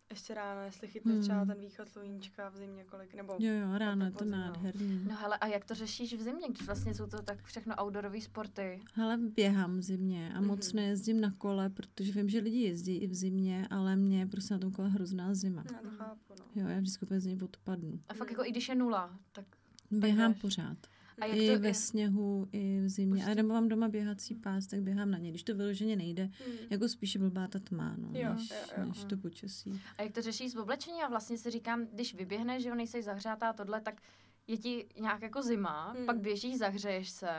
ještě 0.09 0.33
ráno, 0.33 0.61
jestli 0.61 0.87
chytne 0.87 1.11
Hmm. 1.13 1.21
třeba 1.21 1.45
ten 1.45 1.59
východ 1.59 1.89
sluníčka 1.89 2.49
v 2.49 2.55
zimě 2.55 2.83
kolik, 2.83 3.13
nebo... 3.13 3.35
Jo, 3.39 3.53
jo, 3.53 3.77
ráno 3.77 4.05
je 4.05 4.11
to 4.11 4.25
no. 4.25 4.31
nádherný. 4.31 5.01
No 5.09 5.15
hele, 5.15 5.37
a 5.37 5.47
jak 5.47 5.65
to 5.65 5.75
řešíš 5.75 6.13
v 6.13 6.21
zimě, 6.21 6.47
když 6.49 6.65
vlastně 6.65 6.93
jsou 6.93 7.07
to 7.07 7.21
tak 7.21 7.43
všechno 7.43 7.75
outdoorové 7.83 8.21
sporty? 8.21 8.79
Ale 9.03 9.17
běhám 9.17 9.77
v 9.77 9.81
zimě 9.81 10.33
a 10.35 10.41
moc 10.41 10.67
Mhm. 10.73 10.75
nejezdím 10.81 11.21
na 11.21 11.31
kole, 11.37 11.69
protože 11.69 12.11
vím, 12.11 12.29
že 12.29 12.39
lidi 12.39 12.57
jezdí 12.61 12.95
i 12.97 13.07
v 13.07 13.13
zimě, 13.15 13.67
ale 13.69 13.95
mě 13.95 14.19
je 14.19 14.25
prostě 14.25 14.53
na 14.53 14.59
tom 14.59 14.71
kole 14.71 14.89
hrozná 14.89 15.33
zima. 15.33 15.63
Já 15.73 15.79
to 15.79 15.87
Mhm. 15.87 15.97
chápu, 15.97 16.33
no. 16.39 16.61
Jo, 16.61 16.67
já 16.67 16.79
vždycky 16.79 17.05
úplně 17.05 17.19
z 17.19 17.25
něj 17.25 17.37
odpadnu. 17.43 17.99
A 18.09 18.13
fakt 18.13 18.27
Mm. 18.29 18.33
jako 18.33 18.45
i 18.45 18.51
když 18.51 18.69
je 18.69 18.75
nula, 18.75 19.19
tak 19.31 19.45
Běhám 19.91 20.33
pořád. 20.33 20.77
A 21.21 21.25
jak 21.25 21.37
I 21.37 21.53
to 21.55 21.59
ve 21.59 21.67
je? 21.67 21.73
sněhu, 21.73 22.47
i 22.51 22.79
v 22.85 22.89
zimě. 22.89 23.15
Pustí. 23.15 23.31
A 23.31 23.33
nebo 23.35 23.49
mám 23.49 23.67
doma 23.67 23.87
běhací 23.87 24.35
pás, 24.35 24.67
tak 24.67 24.81
běhám 24.81 25.11
na 25.11 25.17
něj. 25.17 25.31
Když 25.31 25.43
to 25.43 25.55
vyloženě 25.55 25.95
nejde, 25.95 26.23
Hmm. 26.23 26.55
jako 26.69 26.89
spíš 26.89 27.17
blbá 27.17 27.47
ta 27.47 27.59
tma, 27.59 27.95
no, 27.97 28.09
Jo, 28.13 28.33
než, 28.33 28.49
jo, 28.49 28.55
jo. 28.77 28.85
než 28.85 29.03
to 29.03 29.17
počasí. 29.17 29.81
A 29.97 30.03
jak 30.03 30.11
to 30.13 30.21
řešíš 30.21 30.51
s 30.51 30.55
oblečením? 30.55 31.03
A 31.03 31.07
vlastně 31.09 31.37
si 31.37 31.49
říkám, 31.51 31.85
když 31.93 32.15
vyběhneš, 32.15 32.63
že 32.63 32.69
jo, 32.69 32.75
nejsi 32.75 33.01
zahřátá 33.03 33.53
tohle, 33.53 33.81
tak 33.81 34.01
je 34.47 34.57
ti 34.57 34.85
nějak 35.01 35.21
jako 35.21 35.41
zima, 35.43 35.91
Hmm. 35.91 36.05
pak 36.05 36.19
běžíš, 36.19 36.57
zahřeješ 36.57 37.09
se 37.09 37.29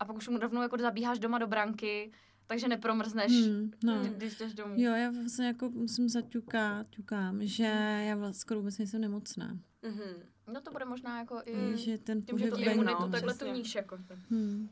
a 0.00 0.04
pak 0.04 0.16
už 0.16 0.28
mu 0.28 0.38
rovnou 0.38 0.62
jako 0.62 0.76
zabíháš 0.78 1.18
doma 1.18 1.38
do 1.38 1.46
branky, 1.46 2.12
takže 2.46 2.68
nepromrzneš, 2.68 3.32
Hmm, 3.32 3.70
no. 3.84 4.00
kdy- 4.00 4.14
když 4.16 4.38
jdeš 4.38 4.54
domů. 4.54 4.74
Jo, 4.76 4.92
já 4.92 5.10
vlastně 5.10 5.46
jako 5.46 5.70
musím 5.70 6.08
zaťukat, 6.08 6.86
ťukám, 6.90 7.46
že 7.46 7.64
já 8.08 8.16
vlastně 8.16 8.40
skoro 8.40 8.60
vůbec 8.60 8.78
nejsem 8.78 9.00
nemocná. 9.00 9.58
Mhm. 9.82 10.02
No 10.52 10.60
to 10.60 10.70
bude 10.70 10.84
možná 10.84 11.18
jako 11.18 11.42
i 11.44 11.54
Hmm. 11.54 11.76
Že 11.76 11.98
ten 11.98 12.22
tím, 12.22 12.38
že 12.38 12.50
tu 12.50 12.56
venku, 12.56 12.70
imunitu 12.72 12.96
no, 13.00 13.08
takhle 13.08 13.34
tu 13.34 13.52
níž 13.52 13.74
jako. 13.74 13.98
Hmm. 14.30 14.68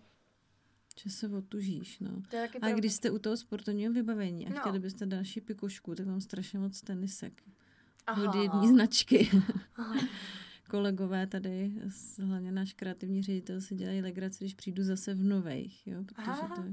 Že 1.03 1.11
se 1.11 1.29
otužíš, 1.29 1.99
no. 2.01 2.23
To 2.31 2.37
je 2.37 2.49
A 2.49 2.59
pravda. 2.59 2.77
když 2.79 2.93
jste 2.93 3.11
u 3.11 3.19
toho 3.19 3.37
sportovního 3.37 3.93
vybavení 3.93 4.47
a 4.47 4.51
No. 4.51 4.61
chtěli 4.61 4.79
byste 4.79 5.07
další 5.07 5.41
pikošku, 5.41 5.95
tak 5.95 6.07
mám 6.07 6.21
strašně 6.21 6.59
moc 6.59 6.81
tenisek. 6.83 7.43
Aha. 8.07 8.29
Od 8.29 8.35
jedné 8.43 8.69
značky. 8.69 9.31
Kolegové 10.71 11.27
tady, 11.27 11.73
hlavně 12.23 12.53
náš 12.53 12.73
kreativní 12.73 13.23
ředitel, 13.23 13.61
si 13.61 13.75
dělají 13.75 14.01
legraci, 14.03 14.45
když 14.45 14.55
přijdu 14.55 14.83
zase 14.83 15.15
v 15.15 15.23
novejch, 15.25 15.87
jo, 15.87 16.05
protože 16.05 16.31
Aha. 16.31 16.49
to, 16.57 16.63
jako, 16.63 16.73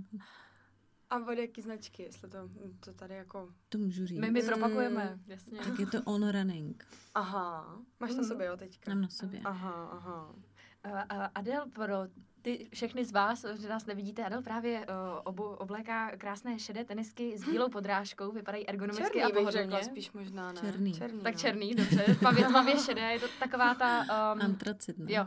A 1.11 1.17
od 1.17 1.37
jaký 1.37 1.61
značky, 1.61 2.03
jestli 2.03 2.29
to, 2.29 2.37
to 2.79 2.93
tady 2.93 3.15
jako... 3.15 3.49
to 3.69 3.77
můžu 3.77 4.05
říct. 4.05 4.19
My, 4.19 4.31
my 4.31 4.41
Mm. 4.41 4.47
propagujeme, 4.47 5.19
jasně. 5.27 5.59
Tak 5.59 5.79
je 5.79 5.85
to 5.85 5.97
on 6.05 6.29
running. 6.31 6.85
Aha, 7.15 7.75
máš 7.99 8.09
na 8.09 8.15
Mhm. 8.15 8.25
sobě, 8.25 8.47
jo, 8.47 8.57
teďka? 8.57 8.91
Mám 8.91 9.01
na 9.01 9.09
sobě. 9.09 9.39
Aha, 9.43 9.89
aha. 9.91 10.35
A, 10.83 11.01
a 11.01 11.25
Adel, 11.25 11.65
pro 11.73 11.95
ty 12.41 12.67
všechny 12.73 13.05
z 13.05 13.11
vás, 13.11 13.45
že 13.59 13.69
nás 13.69 13.85
nevidíte, 13.85 14.25
Adel 14.25 14.41
právě 14.41 14.79
uh, 14.79 14.85
obu, 15.23 15.43
obléká 15.43 16.11
krásné 16.17 16.59
šedé 16.59 16.85
tenisky 16.85 17.37
s 17.37 17.43
bílou 17.45 17.69
podrážkou, 17.77 18.31
vypadají 18.31 18.67
ergonomicky 18.69 19.03
Černý 19.03 19.23
a 19.23 19.29
pohodlně. 19.29 19.51
řekla 19.51 19.81
spíš 19.83 20.11
možná, 20.11 20.51
ne? 20.51 20.61
Černý. 20.61 20.93
Tak 21.23 21.33
no. 21.33 21.39
černý, 21.39 21.75
dobře. 21.75 22.15
Tmavě, 22.19 22.45
tmavě 22.45 22.77
šedé, 22.79 23.01
je 23.13 23.19
to 23.19 23.27
taková 23.39 23.75
ta 23.75 23.99
um, 24.35 24.41
Antracit, 24.41 24.97
no. 24.99 25.05
jo. 25.09 25.25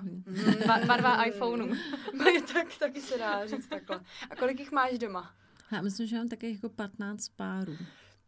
ba- 0.67 0.87
barva 0.87 1.25
iPhoneu. 1.25 1.75
tak, 2.53 2.67
taky 2.79 3.01
se 3.01 3.19
dá 3.19 3.47
říct 3.47 3.69
takhle. 3.69 4.01
A 4.31 4.37
kolik 4.37 4.59
jich 4.61 4.73
máš 4.73 4.99
doma? 4.99 5.35
Já 5.73 5.83
myslím, 5.83 6.07
že 6.07 6.17
mám 6.17 6.29
také 6.29 6.51
jako 6.51 6.69
15 6.69 7.29
párů. 7.29 7.77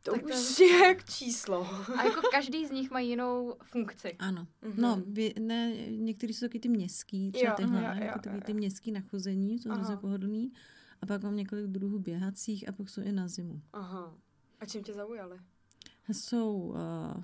To 0.02 0.12
Tak 0.12 0.22
to 0.22 0.28
už 0.28 0.58
je 0.60 0.78
jak 0.78 1.04
číslo. 1.10 1.66
A 1.98 2.04
jako 2.04 2.20
každý 2.30 2.66
z 2.66 2.70
nich 2.70 2.90
má 2.90 3.00
jinou 3.00 3.54
funkci. 3.62 4.12
Ano. 4.18 4.46
Mhm. 4.62 4.74
No, 4.82 5.02
vy, 5.06 5.34
ne, 5.40 5.72
některý 5.90 6.34
jsou 6.34 6.46
taky 6.46 6.60
ty 6.60 6.68
městský, 6.68 7.32
třeba 7.32 7.50
Jo, 7.50 7.56
tyhle, 7.56 7.82
jo, 7.82 7.88
jo, 7.98 8.04
jako 8.04 8.18
takový 8.18 8.34
jo, 8.40 8.42
ty 8.46 8.54
městský 8.54 8.92
na 8.92 9.00
chození, 9.00 9.58
jsou 9.58 9.70
hrozně 9.70 9.96
pohodlný. 9.96 10.52
A 11.02 11.06
pak 11.06 11.22
mám 11.22 11.36
několik 11.36 11.66
druhů 11.66 11.98
běhacích 11.98 12.68
a 12.68 12.72
pak 12.72 12.88
jsou 12.90 13.02
i 13.02 13.12
na 13.12 13.28
zimu. 13.28 13.60
Aha. 13.72 14.14
A 14.60 14.66
čím 14.66 14.82
tě 14.82 14.94
zaujaly? 14.94 15.36
Jsou 16.12 16.56
uh, 16.56 17.22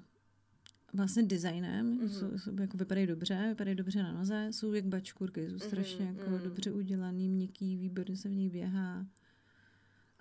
vlastně 0.92 1.23
designem, 1.23 1.87
Mhm. 1.99 2.09
jsou, 2.09 2.38
jsou, 2.38 2.61
jako 2.61 2.76
vypadají 2.76 3.07
dobře, 3.07 3.47
vypadají 3.49 3.76
dobře 3.76 4.02
na 4.02 4.12
noze, 4.12 4.49
jsou 4.50 4.73
jak 4.73 4.85
bačkurky, 4.85 5.50
jsou 5.50 5.59
strašně 5.59 6.04
Mhm, 6.04 6.16
jako 6.19 6.31
mhm. 6.31 6.42
dobře 6.45 6.73
udělaný, 6.73 7.28
měkký, 7.28 7.76
výborně 7.76 8.16
se 8.16 8.28
v 8.28 8.33
nich 8.33 8.50
běhá. 8.50 9.07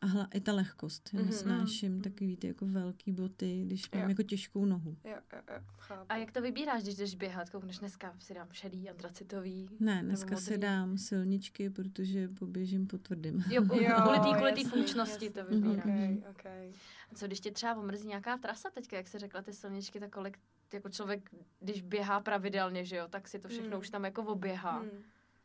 A 0.01 0.05
hla, 0.05 0.27
i 0.34 0.39
ta 0.41 0.53
lehkost. 0.53 1.10
Já 1.13 1.20
Mhm, 1.20 1.29
nesnáším 1.29 2.01
takový 2.01 2.38
ty 2.38 2.48
jako 2.48 2.65
velký 2.65 3.12
boty, 3.12 3.63
když 3.65 3.91
mám 3.91 4.03
Jo. 4.03 4.10
jako 4.10 4.24
těžkou 4.24 4.65
nohu. 4.65 4.98
Jo, 5.03 5.15
jo, 5.34 5.39
jo, 5.50 5.60
chápu. 5.77 6.05
A 6.10 6.17
jak 6.17 6.31
to 6.31 6.41
vybíráš, 6.41 6.84
když 6.84 6.96
jdeš 6.96 7.15
běhat? 7.15 7.50
Koukneš 7.50 7.79
dneska 7.79 8.13
si 8.20 8.34
dám 8.34 8.48
šedý, 8.51 8.89
antracitový. 8.89 9.70
Ne, 9.79 10.03
dneska 10.03 10.36
si 10.36 10.58
dám 10.58 10.98
silničky, 10.98 11.70
protože 11.70 12.27
poběžím 12.27 12.88
po 12.88 12.98
tvrdým. 12.98 13.43
Jo, 13.50 13.62
kvůli 13.65 14.20
té 14.20 14.36
kvůli 14.38 14.50
jasný, 14.50 14.63
funkčnosti 14.65 15.29
to 15.29 15.39
jasný. 15.39 15.55
vybíráš. 15.62 15.86
Mhm. 15.86 16.17
Okay, 16.17 16.24
okay. 16.31 16.72
A 17.12 17.15
co 17.15 17.27
když 17.27 17.39
tě 17.39 17.51
třeba 17.51 17.75
omrzí 17.75 18.08
nějaká 18.08 18.38
trasa 18.38 18.70
teďka, 18.70 18.98
jak 18.98 19.08
jsi 19.08 19.20
řekla, 19.20 19.41
ty 19.41 19.53
silničky, 19.53 20.00
tak 20.00 20.10
kolik 20.10 20.39
jako 20.74 20.89
člověk, 20.89 21.29
když 21.60 21.81
běhá 21.81 22.20
pravidelně, 22.20 22.86
že 22.86 22.96
jo, 22.96 23.08
tak 23.10 23.27
si 23.27 23.39
to 23.39 23.48
všechno 23.48 23.70
Hmm. 23.70 23.79
už 23.79 23.89
tam 23.89 24.03
jako 24.05 24.24
oběhá. 24.24 24.79
Hmm. 24.79 24.89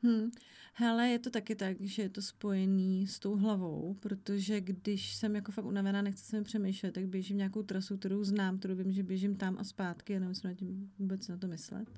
Hmm. 0.06 0.30
Hele, 0.78 1.08
je 1.08 1.18
to 1.18 1.30
taky 1.30 1.54
tak, 1.54 1.76
že 1.80 2.02
je 2.02 2.08
to 2.08 2.22
spojený 2.22 3.06
s 3.06 3.18
tou 3.18 3.36
hlavou, 3.36 3.96
protože 4.00 4.60
když 4.60 5.14
jsem 5.14 5.34
jako 5.34 5.52
fakt 5.52 5.64
unavená, 5.64 6.02
nechci 6.02 6.24
se 6.24 6.36
mi 6.38 6.44
přemýšlet, 6.44 6.92
tak 6.92 7.06
běžím 7.06 7.36
nějakou 7.36 7.62
trasu, 7.62 7.96
kterou 7.96 8.24
znám, 8.24 8.58
kterou 8.58 8.74
vím, 8.74 8.92
že 8.92 9.02
běžím 9.02 9.36
tam 9.36 9.58
a 9.58 9.64
zpátky 9.64 10.16
a 10.16 10.20
nemusím 10.20 10.50
na 10.50 10.54
tím 10.54 10.90
vůbec 10.98 11.28
na 11.28 11.36
to 11.36 11.46
myslet. 11.48 11.88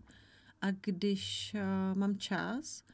A 0.61 0.71
když 0.71 1.55
uh, 1.93 1.99
mám 1.99 2.19
čas 2.19 2.85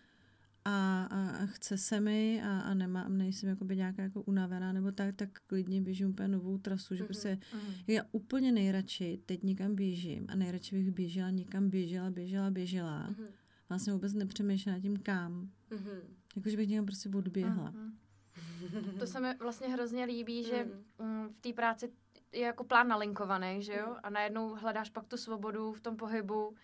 a, 0.65 1.05
a, 1.05 1.31
a 1.31 1.47
chce 1.47 1.79
se 1.79 2.01
mi 2.01 2.43
a, 2.43 2.61
a 2.61 2.75
nemám, 2.75 3.19
nejsem 3.19 3.49
jakoby 3.49 3.77
nějaká 3.77 4.03
jako 4.03 4.23
unavená 4.23 4.73
nebo 4.73 4.93
tak, 4.93 5.15
tak 5.17 5.29
klidně 5.47 5.81
běžím 5.83 6.09
úplně 6.09 6.29
novou 6.29 6.59
trasu, 6.59 6.95
že 6.95 7.03
Mhm. 7.03 7.07
prostě 7.07 7.39
Mhm. 7.55 7.73
já 7.87 8.03
úplně 8.13 8.53
nejradši 8.53 9.21
teď 9.27 9.43
někam 9.43 9.75
běžím 9.75 10.27
a 10.29 10.35
nejradši 10.37 10.77
bych 10.77 10.91
běžela 10.91 11.31
někam, 11.31 11.71
běžela, 11.71 12.11
běžela, 12.11 12.51
běžela. 12.51 13.07
Mhm. 13.09 13.27
Vlastně 13.69 13.93
vůbec 13.93 14.13
nepřemýšlela 14.15 14.77
nad 14.77 14.83
tím 14.83 14.97
kam. 14.97 15.51
Mhm. 15.71 16.01
Jakože 16.37 16.57
bych 16.57 16.69
někam 16.69 16.87
prostě 16.87 17.09
odběhla. 17.09 17.71
Mhm. 17.71 17.99
To 18.99 19.07
se 19.07 19.21
mi 19.21 19.35
vlastně 19.35 19.69
hrozně 19.69 20.05
líbí, 20.05 20.45
že 20.45 20.65
Mhm. 20.65 20.85
mm, 21.09 21.29
v 21.29 21.41
té 21.41 21.53
práci 21.53 21.93
je 22.33 22.41
jako 22.41 22.65
plán 22.65 22.89
nalinkovaný, 22.89 23.63
že 23.63 23.73
jo? 23.75 23.97
A 24.03 24.11
najednou 24.11 24.55
hledáš 24.55 24.91
pak 24.91 25.07
tu 25.07 25.17
svobodu 25.17 25.73
v 25.73 25.81
tom 25.81 25.97
pohybu. 25.97 26.55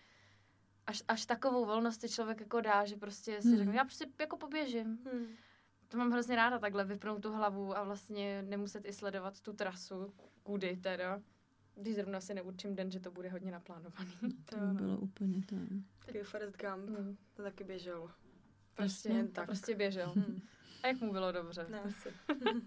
Až, 0.87 1.03
až 1.07 1.25
takovou 1.25 1.65
volnost 1.65 2.01
si 2.01 2.09
člověk 2.09 2.39
jako 2.39 2.61
dá, 2.61 2.85
že 2.85 2.95
prostě 2.95 3.41
si 3.41 3.47
Mhm. 3.47 3.57
řekne, 3.57 3.75
já 3.75 3.83
prostě 3.83 4.05
jako 4.19 4.37
poběžím. 4.37 4.85
Hmm. 5.11 5.25
To 5.87 5.97
mám 5.97 6.11
hrozně 6.11 6.35
ráda 6.35 6.59
takhle, 6.59 6.85
vypnout 6.85 7.21
tu 7.23 7.31
hlavu 7.33 7.77
a 7.77 7.83
vlastně 7.83 8.41
nemuset 8.41 8.85
i 8.85 8.93
sledovat 8.93 9.41
tu 9.41 9.53
trasu, 9.53 10.13
kudy 10.43 10.77
teda. 10.83 11.21
Když 11.75 11.95
zrovna 11.95 12.21
si 12.21 12.33
neurčím 12.33 12.75
den, 12.75 12.91
že 12.91 12.99
to 12.99 13.11
bude 13.11 13.29
hodně 13.29 13.51
naplánovaný. 13.51 14.11
To 14.45 14.59
no. 14.59 14.73
bylo 14.73 14.97
úplně 14.97 15.41
to. 15.45 15.55
Taky 16.05 16.23
Forrest 16.23 16.57
Gump, 16.61 16.89
Mm. 16.99 17.17
to 17.33 17.43
taky 17.43 17.63
běžel. 17.63 18.01
Prostě, 18.01 18.73
Prostě 18.75 19.09
jen 19.09 19.27
tak. 19.31 19.45
prostě 19.45 19.75
běžel. 19.75 20.13
A 20.83 20.87
jak 20.87 21.01
mu 21.01 21.11
bylo 21.11 21.31
dobře. 21.31 21.67
Ne. 21.69 21.81
Asi. 21.81 22.09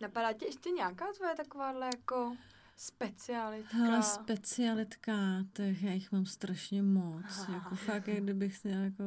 Napadá 0.00 0.32
tě 0.32 0.44
ještě 0.46 0.70
nějaká 0.70 1.06
tvoje 1.16 1.34
takováhle 1.36 1.86
jako 1.96 2.36
specialitka? 2.76 3.76
Hele, 3.76 4.02
specialitka, 4.02 5.12
tak 5.52 5.82
já 5.82 5.92
jich 5.92 6.12
mám 6.12 6.26
strašně 6.26 6.82
moc. 6.82 7.48
Jako 7.52 7.74
fakt, 7.74 8.08
jak 8.08 8.22
kdybych 8.24 8.56
si 8.56 8.68
měla 8.68 8.82
jako 8.84 9.04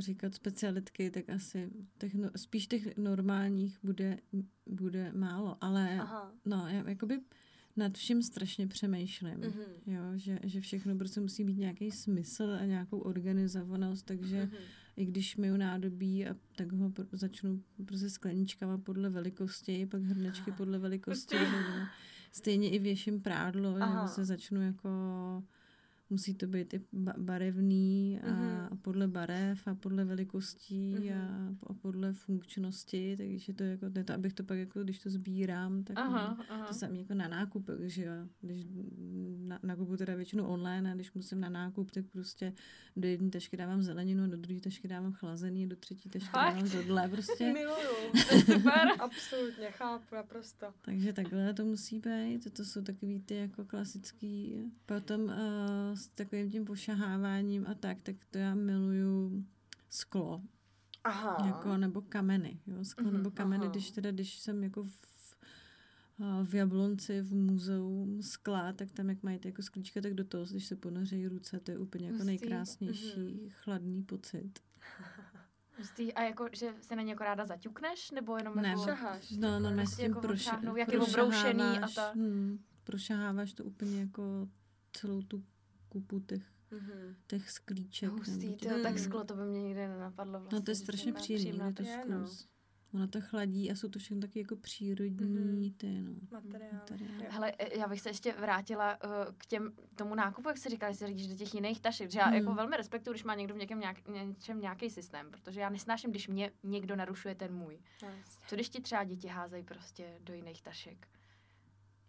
říkat 0.00 0.34
specialitky, 0.34 1.10
tak 1.10 1.30
asi 1.30 1.70
těch, 1.98 2.14
no, 2.14 2.30
spíš 2.36 2.66
těch 2.66 2.96
normálních 2.96 3.78
bude, 3.82 4.18
bude 4.66 5.12
málo. 5.12 5.56
Ale 5.60 5.98
Aha. 6.00 6.32
no, 6.44 6.66
já 6.68 6.88
jakoby 6.88 7.20
nad 7.76 7.96
vším 7.98 8.22
strašně 8.22 8.66
přemýšlím. 8.66 9.38
Mhm. 9.40 9.62
Jo, 9.86 10.02
že, 10.16 10.38
že 10.44 10.60
všechno 10.60 10.96
prostě 10.98 11.20
musí 11.20 11.44
být 11.44 11.58
nějaký 11.58 11.90
smysl 11.90 12.56
a 12.60 12.64
nějakou 12.64 12.98
organizovanost, 12.98 14.06
takže 14.06 14.42
Mhm. 14.44 14.56
i 14.96 15.04
když 15.06 15.36
myju 15.36 15.56
nádobí, 15.56 16.26
a 16.26 16.36
tak 16.56 16.72
ho 16.72 16.90
pr- 16.90 17.06
začnu 17.12 17.62
prostě 17.86 18.10
skleničkama 18.10 18.78
podle 18.78 19.10
velikosti, 19.10 19.86
pak 19.86 20.02
hrnečky 20.02 20.52
podle 20.52 20.78
velikosti. 20.78 21.36
nebo 21.56 21.86
Stejně 22.32 22.70
i 22.70 22.78
věším 22.78 23.20
prádlo, 23.20 23.76
Aha. 23.80 24.06
že 24.06 24.12
se 24.12 24.24
začnu 24.24 24.62
jako 24.62 24.88
musí 26.12 26.34
to 26.34 26.46
být 26.46 26.74
i 26.74 26.80
ba- 26.92 27.14
barevný 27.18 28.20
a, 28.22 28.30
Mhm. 28.32 28.68
a 28.70 28.76
podle 28.82 29.08
barev 29.08 29.68
a 29.68 29.74
podle 29.74 30.04
velikostí 30.04 30.94
Mhm. 30.94 31.18
a, 31.18 31.56
a 31.70 31.74
podle 31.74 32.12
funkčnosti, 32.12 33.16
takže 33.16 33.52
to 33.54 33.64
jako, 33.64 33.86
to, 34.04 34.14
abych 34.14 34.32
to 34.32 34.44
pak 34.44 34.58
jako, 34.58 34.82
když 34.84 34.98
to 34.98 35.10
sbírám, 35.10 35.84
tak 35.84 35.98
Aha, 35.98 36.44
aha. 36.50 36.66
to 36.66 36.74
samé 36.74 36.98
jako 36.98 37.14
na 37.14 37.28
nákup, 37.28 37.70
že 37.80 38.04
jo. 38.04 38.12
Když 38.40 38.66
na, 39.38 39.58
nakupu 39.62 39.96
teda 39.96 40.14
většinou 40.14 40.44
online 40.46 40.92
a 40.92 40.94
když 40.94 41.12
musím 41.12 41.40
na 41.40 41.48
nákup, 41.48 41.90
tak 41.90 42.04
prostě 42.06 42.52
do 42.96 43.08
jedné 43.08 43.30
tašky 43.30 43.56
dávám 43.56 43.82
zeleninu, 43.82 44.26
do 44.30 44.36
druhé 44.36 44.60
tašky 44.60 44.88
dávám 44.88 45.12
chlazený, 45.12 45.66
do 45.68 45.76
třetí 45.76 46.08
tašky 46.08 46.28
Fakt? 46.28 46.54
dávám 46.54 46.66
zodle, 46.66 47.08
prostě. 47.08 47.52
Miluju. 47.52 48.12
To 48.28 48.34
je 48.34 48.40
super. 48.40 48.88
Absolutně, 48.98 49.70
chápu, 49.70 50.14
naprosto. 50.14 50.66
Takže 50.84 51.12
takhle 51.12 51.54
to 51.54 51.64
musí 51.64 51.98
být. 51.98 52.52
To 52.52 52.64
jsou 52.64 52.82
takový 52.82 53.20
ty 53.20 53.34
jako 53.34 53.64
klasický. 53.64 54.56
Potom 54.86 55.20
uh, 55.24 55.32
s 56.02 56.08
takovým 56.08 56.50
tím 56.50 56.64
pošaháváním 56.64 57.66
a 57.66 57.74
tak, 57.74 58.02
tak 58.02 58.16
to 58.30 58.38
já 58.38 58.54
miluju 58.54 59.44
sklo. 59.90 60.42
Aha. 61.04 61.46
Jako, 61.46 61.76
nebo 61.76 62.00
kameny. 62.02 62.60
Jo? 62.66 62.84
Sklo 62.84 63.04
Mhm, 63.04 63.16
nebo 63.16 63.30
kameny, 63.30 63.64
aha. 63.64 63.70
když 63.72 63.90
teda, 63.90 64.10
když 64.10 64.38
jsem 64.38 64.62
jako 64.62 64.84
v, 64.84 65.36
a 66.24 66.42
v 66.44 66.54
Jablonci 66.54 67.20
v 67.22 67.34
muzeu 67.34 68.18
skla, 68.22 68.72
tak 68.72 68.90
tam, 68.90 69.08
jak 69.08 69.22
mají 69.22 69.38
ty 69.38 69.48
jako 69.48 69.62
sklíčka, 69.62 70.00
tak 70.00 70.14
do 70.14 70.24
toho, 70.24 70.44
když 70.50 70.66
se 70.66 70.76
ponoří 70.76 71.28
ruce, 71.28 71.60
to 71.60 71.70
je 71.70 71.78
úplně 71.78 72.04
jako 72.06 72.14
Hustý. 72.14 72.26
nejkrásnější 72.26 73.20
Mhm. 73.34 73.50
chladný 73.50 74.02
pocit. 74.02 74.52
Hustý. 75.78 76.12
A 76.14 76.22
jako, 76.22 76.46
že 76.52 76.74
se 76.80 76.96
na 76.96 77.02
ně 77.02 77.10
jako 77.12 77.24
ráda 77.24 77.44
zaťukneš, 77.44 78.10
nebo 78.10 78.36
jenom 78.36 78.56
Ne, 78.56 78.68
jako... 78.68 78.84
Šaháš. 78.84 79.30
No, 79.30 79.60
no, 79.60 79.72
Prostě 79.74 79.94
s 79.94 79.96
tím 79.96 80.06
jako 80.06 80.20
proša- 80.20 80.32
odšáhnou, 80.32 80.76
jak 80.76 80.92
je 80.92 81.00
obroušený 81.00 81.62
a 81.62 81.88
ta- 81.94 82.12
Hmm, 82.12 82.58
prošaháváš 82.84 83.52
to 83.52 83.64
úplně 83.64 84.00
jako 84.00 84.48
celou 84.92 85.22
tu 85.22 85.44
kupu 85.92 86.20
těch, 86.20 86.42
Mhm. 86.70 87.16
těch 87.26 87.50
sklíček. 87.50 88.08
Hustý, 88.10 88.56
tyjo, 88.56 88.82
tak 88.82 88.92
Mm. 88.92 88.98
sklo, 88.98 89.24
to 89.24 89.36
by 89.36 89.44
mě 89.44 89.62
nikdy 89.62 89.88
nenapadlo 89.88 90.40
vlastně. 90.40 90.58
No 90.58 90.62
to 90.62 90.70
je 90.70 90.74
že 90.74 90.80
strašně 90.80 91.12
to 91.12 91.18
je 91.18 91.22
příjemný, 91.22 91.66
je 91.66 91.72
to 91.72 91.82
je, 91.82 92.04
no. 92.08 92.26
zkus. 92.26 92.48
Ono 92.94 93.08
to 93.08 93.20
chladí 93.20 93.70
a 93.70 93.74
jsou 93.74 93.88
to 93.88 93.98
všechno 93.98 94.20
taky 94.20 94.38
jako 94.38 94.56
přírodní 94.56 95.68
Mhm. 95.68 95.74
ty, 95.76 96.02
no. 96.02 96.10
Jo. 96.98 97.26
Hele, 97.28 97.52
e, 97.58 97.78
já 97.78 97.88
bych 97.88 98.00
se 98.00 98.08
ještě 98.10 98.32
vrátila 98.32 98.98
uh, 99.04 99.10
k 99.38 99.46
těm, 99.46 99.72
tomu 99.94 100.14
nákupu, 100.14 100.48
jak 100.48 100.58
jsi 100.58 100.68
říkala, 100.68 100.90
jestli 100.90 101.06
říkáš 101.06 101.26
do 101.26 101.34
těch 101.34 101.54
jiných 101.54 101.80
tašek, 101.80 102.10
že 102.10 102.18
já 102.18 102.24
Hmm. 102.24 102.34
jako 102.34 102.54
velmi 102.54 102.76
respektuju, 102.76 103.12
když 103.12 103.24
má 103.24 103.34
někdo 103.34 103.54
v 103.54 103.58
někem 103.58 103.80
nějak, 103.80 104.08
něčem 104.08 104.60
nějaký 104.60 104.90
systém, 104.90 105.30
protože 105.30 105.60
já 105.60 105.68
nesnáším, 105.70 106.10
když 106.10 106.28
mě 106.28 106.50
někdo 106.62 106.96
narušuje 106.96 107.34
ten 107.34 107.54
můj. 107.54 107.78
No, 108.02 108.08
jasně. 108.08 108.44
Co 108.48 108.54
když 108.56 108.68
ti 108.68 108.80
třeba 108.80 109.04
děti 109.04 109.28
házejí 109.28 109.64
prostě 109.64 110.18
do 110.20 110.34
jiných 110.34 110.62
tašek? 110.62 111.08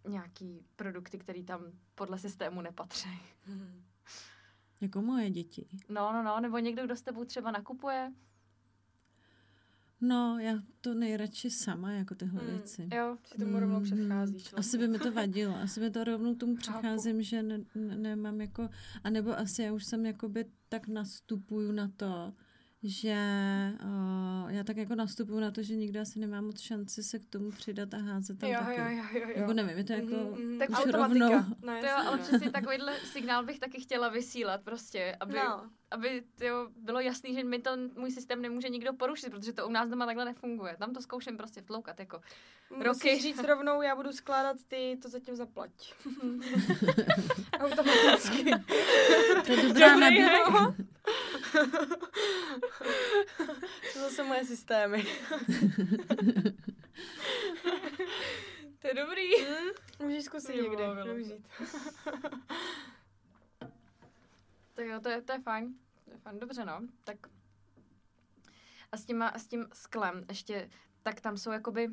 Nějaký 0.07 0.65
produkty, 0.75 1.17
které 1.17 1.43
tam 1.43 1.62
podle 1.95 2.19
systému 2.19 2.62
nepatří. 2.62 3.10
Jako 4.81 5.01
moje 5.01 5.29
děti. 5.29 5.67
No, 5.89 6.13
no, 6.13 6.24
no, 6.24 6.39
nebo 6.39 6.57
někdo, 6.57 6.86
kdo 6.86 6.95
s 6.95 7.01
tebou 7.01 7.25
třeba 7.25 7.51
nakupuje. 7.51 8.13
No, 10.01 10.39
já 10.39 10.53
to 10.81 10.93
nejradši 10.93 11.50
sama, 11.50 11.91
jako 11.91 12.15
tyhle 12.15 12.41
Hmm. 12.41 12.50
věci. 12.51 12.89
Jo, 12.95 13.17
Si 13.25 13.38
tomu 13.38 13.60
rovnou 13.60 13.75
Mhm. 13.79 13.83
předcházíš. 13.83 14.53
Asi 14.57 14.77
by 14.77 14.88
mi 14.88 15.00
to 15.00 15.12
vadilo. 15.12 15.55
Asi 15.55 15.79
by 15.79 15.91
to 15.91 16.03
rovnou 16.03 16.36
tomu 16.36 16.55
přecházím, 16.55 17.22
že 17.24 17.43
ne, 17.43 17.60
ne, 17.75 17.95
nemám 17.95 18.41
jako... 18.41 18.69
A 19.03 19.10
nebo 19.10 19.38
asi 19.38 19.62
já 19.63 19.74
už 19.74 19.86
jsem 19.86 20.05
jakoby 20.05 20.45
tak 20.69 20.88
nastupuju 20.88 21.72
na 21.72 21.91
to, 21.98 22.33
že 22.84 23.16
uh, 23.84 24.52
já 24.52 24.63
tak 24.63 24.78
jako 24.78 24.96
nastupuju 24.96 25.40
na 25.40 25.52
to, 25.52 25.63
že 25.63 25.75
nikdy 25.75 26.00
asi 26.00 26.20
nemám 26.20 26.46
moc 26.46 26.60
šanci 26.62 27.04
se 27.04 27.20
k 27.20 27.25
tomu 27.25 27.52
přidat 27.52 27.94
a 27.94 27.98
házet 27.98 28.40
tam 28.40 28.50
Jo, 28.50 28.60
taky. 28.60 28.80
jo, 28.80 28.86
jo, 28.90 29.04
jo, 29.13 29.28
jo. 29.30 29.40
Nebo 29.40 29.54
nevím, 29.54 29.78
je 29.78 29.84
to 29.84 29.94
jako... 29.94 30.16
Mhm, 30.16 30.42
mhm. 30.50 30.60
Tak 30.60 30.70
automatika. 30.70 30.98
rovnou. 31.28 31.46
No, 31.62 31.80
to 31.80 31.86
jo, 31.86 31.94
ale 31.98 32.18
no. 32.18 32.24
přesně 32.24 32.52
takovýhle 32.52 32.94
signál 33.00 33.46
bych 33.46 33.60
taky 33.60 33.82
chtěla 33.82 34.10
vysílat 34.10 34.62
prostě, 34.62 35.18
aby, 35.20 35.34
No. 35.34 35.63
aby 35.92 36.24
tyjo, 36.36 36.68
bylo 36.78 37.00
jasný, 37.00 37.34
že 37.34 37.44
mi 37.44 37.60
to 37.60 37.72
můj 37.98 38.12
systém 38.12 38.42
nemůže 38.42 38.70
nikdo 38.70 38.94
porušit, 38.94 39.30
protože 39.30 39.54
to 39.54 39.68
u 39.68 39.72
nás 39.72 39.90
doma 39.90 40.06
takhle 40.06 40.25
nefunguje. 40.25 40.75
Tam 40.80 40.94
to 40.94 41.02
zkouším 41.02 41.38
prostě 41.38 41.62
vtloukat, 41.62 42.00
jako. 42.00 42.22
Musíš 42.78 42.86
roky. 42.86 43.20
říct 43.22 43.44
rovnou, 43.44 43.82
já 43.82 43.96
budu 43.96 44.12
skládat 44.12 44.58
ty, 44.68 44.98
to 45.02 45.10
zatím 45.10 45.36
zaplať. 45.36 45.72
Automaticky. 47.60 48.52
To 49.46 49.52
je 49.52 49.63
dobrá 49.68 49.96
nabídka. 49.96 50.75
to 53.93 54.00
zase 54.00 54.24
moje 54.24 54.45
systémy. 54.45 55.05
To 58.79 58.88
je 58.88 58.93
dobrý. 58.93 59.29
Hm? 59.41 59.69
Můžeš 60.00 60.24
zkusit 60.24 60.53
Mě 60.53 60.62
někdy 60.62 60.83
využít. 61.03 61.48
Tak 64.74 64.86
jo, 64.86 65.00
to 65.00 65.10
je, 65.10 65.22
to 65.22 65.31
je 65.31 65.41
fajn. 65.41 65.75
To 66.05 66.12
je 66.12 66.17
fajn, 66.17 66.39
dobře 66.39 66.65
no. 66.65 66.81
Tak 67.03 67.17
a 68.91 68.98
s, 68.98 69.05
těma, 69.05 69.33
s 69.38 69.48
tím 69.48 69.67
sklem 69.74 70.25
ještě, 70.29 70.69
tak 71.03 71.22
tam 71.22 71.38
jsou 71.38 71.51
jakoby 71.51 71.89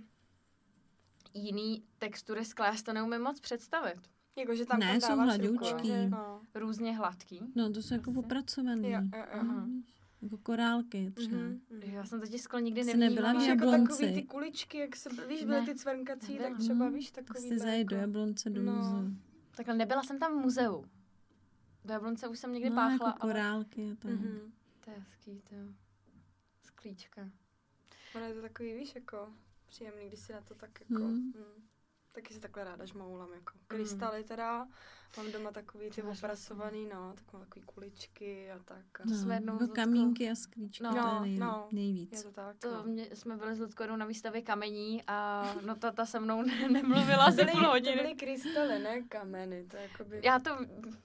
jiný 1.35 1.85
textury 1.99 2.45
skla, 2.45 2.67
já 2.67 2.77
si 2.77 2.83
to 2.83 2.93
neumím 2.93 3.21
moc 3.21 3.41
představit. 3.41 4.11
Jako, 4.37 4.55
že 4.55 4.67
tam 4.67 4.81
Ne, 4.81 5.01
tam 5.01 5.11
jsou 5.11 5.23
hladoučký. 5.25 5.73
ruku, 5.73 5.87
že- 5.87 6.09
No. 6.09 6.41
Různě 6.55 6.97
hladký. 6.97 7.41
No, 7.55 7.73
to 7.73 7.83
jsou 7.83 7.95
jako 7.95 8.11
Asi. 8.11 8.19
opracovaný. 8.19 8.91
Jo, 8.91 9.01
jo, 9.15 9.25
jo. 9.37 9.43
Mhm. 9.45 9.83
Jako 10.23 10.39
korálky 10.39 11.11
třeba. 11.11 11.37
Mhm, 11.37 11.61
mhm. 11.71 11.83
Já 11.83 12.05
jsem 12.05 12.21
totiž 12.21 12.41
sklo 12.41 12.59
nikdy 12.59 12.85
nevnímala. 12.85 13.11
nebyla 13.11 13.33
v 13.33 13.37
Víš, 13.37 13.47
jako 13.49 13.65
Jablonci. 13.65 13.93
takový 14.03 14.15
ty 14.21 14.27
kuličky, 14.27 14.79
jak 14.79 14.97
se, 14.97 15.09
víš, 15.29 15.45
byly 15.45 15.61
Ne, 15.61 15.67
ty 15.67 15.75
cvrnkací, 15.75 16.39
tak 16.39 16.59
třeba, 16.59 16.85
Mhm. 16.85 16.95
víš, 16.95 17.11
Tak 17.11 17.25
takový 17.25 17.47
jste 17.47 17.59
zajít 17.59 17.89
do 17.89 17.97
Jablonce 17.97 18.51
do 18.51 18.63
No. 18.63 18.73
muzea. 18.73 19.03
Takhle 19.57 19.75
nebyla 19.75 20.03
jsem 20.03 20.19
tam 20.19 20.39
v 20.39 20.43
muzeu. 20.43 20.85
Do 21.85 21.93
Jablonce 21.93 22.29
už 22.29 22.39
jsem 22.39 22.53
někdy 22.53 22.71
No, 22.71 22.77
páchla, 22.77 22.93
jako 22.93 23.05
ale 23.05 23.15
korálky 23.21 23.91
a 23.93 23.95
tak. 23.95 24.11
Mhm. 24.13 24.53
to 24.85 24.91
je 24.91 24.97
hezký, 24.99 25.41
to 25.49 25.55
jo. 25.55 25.73
Sklíčka. 26.63 27.31
Ono 28.15 28.25
je 28.25 28.35
to 28.35 28.41
takový, 28.43 28.75
víš, 28.75 28.95
jako 28.95 29.29
příjemný, 29.67 30.09
když 30.09 30.21
si 30.21 30.33
na 30.33 30.41
to 30.41 30.55
tak 30.55 30.81
jako... 30.81 31.03
Mhm. 31.03 31.13
Mm. 31.15 31.33
Taky 32.13 32.35
se 32.35 32.41
takhle 32.41 32.65
ráda 32.65 32.85
žmoulám, 32.85 33.33
jako 33.33 33.53
krystaly 33.67 34.25
teda. 34.25 34.67
Mám 35.17 35.33
doma 35.33 35.51
takový 35.53 35.91
ty 35.91 36.01
To 36.01 36.07
máš 36.07 36.19
opracovaný, 36.19 36.89
no, 36.95 37.13
tak 37.15 37.33
mám 37.33 37.43
takový 37.43 37.65
kuličky 37.67 38.51
a 38.51 38.59
tak. 38.59 39.01
A 39.01 39.03
To 39.03 39.15
jsme 39.15 39.35
jednou 39.35 39.53
Luckou- 39.59 39.75
kamínky 39.75 40.31
a 40.31 40.35
sklíčky, 40.35 40.83
No, 40.85 40.91
to 40.91 40.97
je 40.97 41.03
no, 41.05 41.21
nej, 41.21 41.39
no. 41.39 41.69
nejvíc. 41.73 42.13
Je 42.13 42.23
to 42.23 42.31
tak, 42.31 42.57
To 42.59 42.71
no. 42.75 42.83
mě, 42.85 43.09
jsme 43.17 43.37
byli 43.37 43.55
s 43.57 43.61
Luckou 43.61 43.83
jednou 43.83 43.97
na 43.97 44.07
výstavě 44.07 44.43
kamení 44.43 45.03
a 45.07 45.47
no 45.67 45.75
ta, 45.75 45.91
ta 45.91 46.07
se 46.07 46.21
mnou 46.21 46.43
ne- 46.43 46.69
nemluvila 46.69 47.25
asi 47.25 47.45
půl 47.53 47.61
to 47.63 47.69
hodiny. 47.69 47.97
byly 48.03 48.15
krystaly, 48.15 48.79
ne 48.79 49.03
kameny, 49.03 49.65
to 49.65 49.77
je 49.77 49.83
jakoby... 49.83 50.21
Já 50.25 50.39
to, 50.39 50.51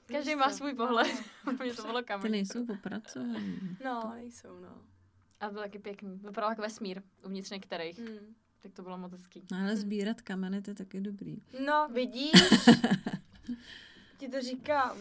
každý 0.06 0.36
má 0.36 0.50
svůj 0.50 0.74
pohled. 0.74 1.08
Pro 1.44 1.54
mě 1.66 1.74
to 1.74 1.82
bylo 1.84 2.00
Ty 2.02 2.06
kamení. 2.08 2.32
nejsou 2.32 2.66
opracovaný. 2.74 3.60
No, 3.86 4.12
nejsou, 4.16 4.60
no. 4.60 4.82
A 5.40 5.50
byl 5.50 5.62
taky 5.62 5.80
pěkný. 5.80 6.18
Vypadal 6.24 6.50
jako 6.50 6.62
vesmír 6.62 7.02
uvnitř 7.26 7.50
některých. 7.52 8.00
Hmm. 8.00 8.36
Tak 8.66 8.74
to 8.74 8.82
bylo 8.84 8.98
moc 8.98 9.12
hezký. 9.12 9.44
No, 9.52 9.58
ale 9.58 9.76
sbírat 9.78 10.22
kameny, 10.22 10.62
to 10.62 10.72
je 10.72 10.76
taky 10.76 11.02
dobrý. 11.02 11.38
No, 11.66 11.88
vidíš? 11.94 12.32
Ti 14.18 14.30
to 14.30 14.42
říkám. 14.42 14.98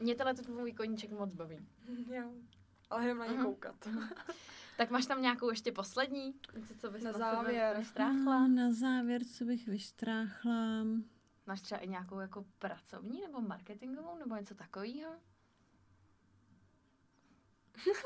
Mě 0.00 0.14
tenhle 0.14 0.34
ten 0.34 0.54
můj 0.54 0.72
koníček 0.72 1.10
moc 1.10 1.32
baví. 1.34 1.66
Jo. 2.12 2.30
Ale 2.90 3.02
jenom 3.04 3.18
na 3.18 3.26
ně 3.26 3.32
Mhm. 3.32 3.44
koukat. 3.44 3.88
Tak 4.76 4.90
máš 4.90 5.06
tam 5.06 5.22
nějakou 5.22 5.50
ještě 5.50 5.72
poslední? 5.72 6.34
Něco, 6.56 6.74
co 6.74 6.90
bys 6.90 7.02
Na 7.04 7.12
na, 7.12 7.18
závěr. 7.18 7.76
vyštráchla? 7.78 8.44
A 8.44 8.46
na 8.46 8.72
závěr, 8.72 9.24
co 9.24 9.44
bych 9.44 9.68
vyštráchla. 9.68 10.84
Máš 11.46 11.60
třeba 11.60 11.80
i 11.80 11.88
nějakou 11.88 12.18
jako 12.20 12.44
pracovní 12.58 13.20
nebo 13.20 13.40
marketingovou 13.40 14.18
nebo 14.18 14.36
něco 14.36 14.54
takového? 14.54 15.12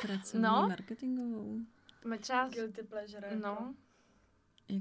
Pracovní 0.03 0.43
No. 0.43 0.51
marketingovou. 0.69 1.59
My 2.07 2.19
třeba, 2.19 2.49
Guilty 2.49 2.83
pleasure. 2.83 3.37
no, 3.37 3.49
Jako, 3.49 3.75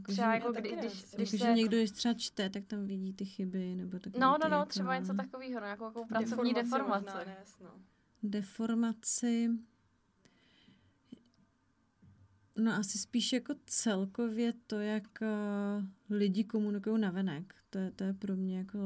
třeba 0.04 0.14
že, 0.14 0.22
jako 0.22 0.52
kdy, 0.52 0.76
když, 0.78 0.92
když 1.16 1.34
jako, 1.34 1.38
se... 1.38 1.38
že 1.38 1.54
někdo, 1.54 1.78
když 1.78 1.92
třeba 1.92 2.14
čte, 2.14 2.50
tak 2.50 2.66
tam 2.66 2.86
vidí 2.88 3.14
ty 3.14 3.26
chyby, 3.26 3.76
nebo 3.76 4.00
takové 4.00 4.20
No, 4.26 4.38
no, 4.44 4.50
no, 4.50 4.58
jako 4.58 4.70
třeba 4.70 5.00
něco 5.00 5.14
takového, 5.14 5.60
no, 5.60 5.66
nějakou 5.66 5.86
jako 5.86 6.06
pracovní 6.06 6.54
deformaci. 6.54 7.06
Možná, 7.06 7.24
ne, 7.26 7.36
jasno. 7.40 7.70
deformaci. 8.24 9.50
No 12.58 12.74
asi 12.74 12.98
spíš 12.98 13.34
jako 13.34 13.54
celkově 13.66 14.54
to, 14.68 14.80
jak 14.80 15.04
uh, 15.22 15.86
lidi 16.18 16.44
komunikují 16.44 17.02
navenek. 17.02 17.56
To 17.70 17.78
je, 17.78 17.92
to 17.92 18.04
je 18.04 18.14
pro 18.14 18.36
mě 18.36 18.58
jako... 18.58 18.78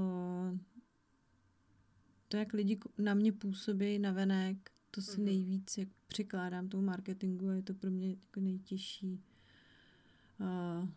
To, 2.28 2.38
jak 2.38 2.54
lidi 2.54 2.80
na 2.98 3.14
mě 3.14 3.32
působí 3.32 4.00
navenek, 4.00 4.72
to 4.92 5.02
si 5.02 5.18
Mhm. 5.18 5.26
nejvíc 5.26 5.78
jak 5.78 5.90
přikládám 6.08 6.70
tomu 6.70 6.84
marketingu 6.84 7.48
a 7.50 7.54
je 7.54 7.62
to 7.64 7.74
pro 7.74 7.92
mě 7.92 8.10
jako 8.10 8.40
nejtěžší. 8.40 9.22
Uh, 10.40 10.90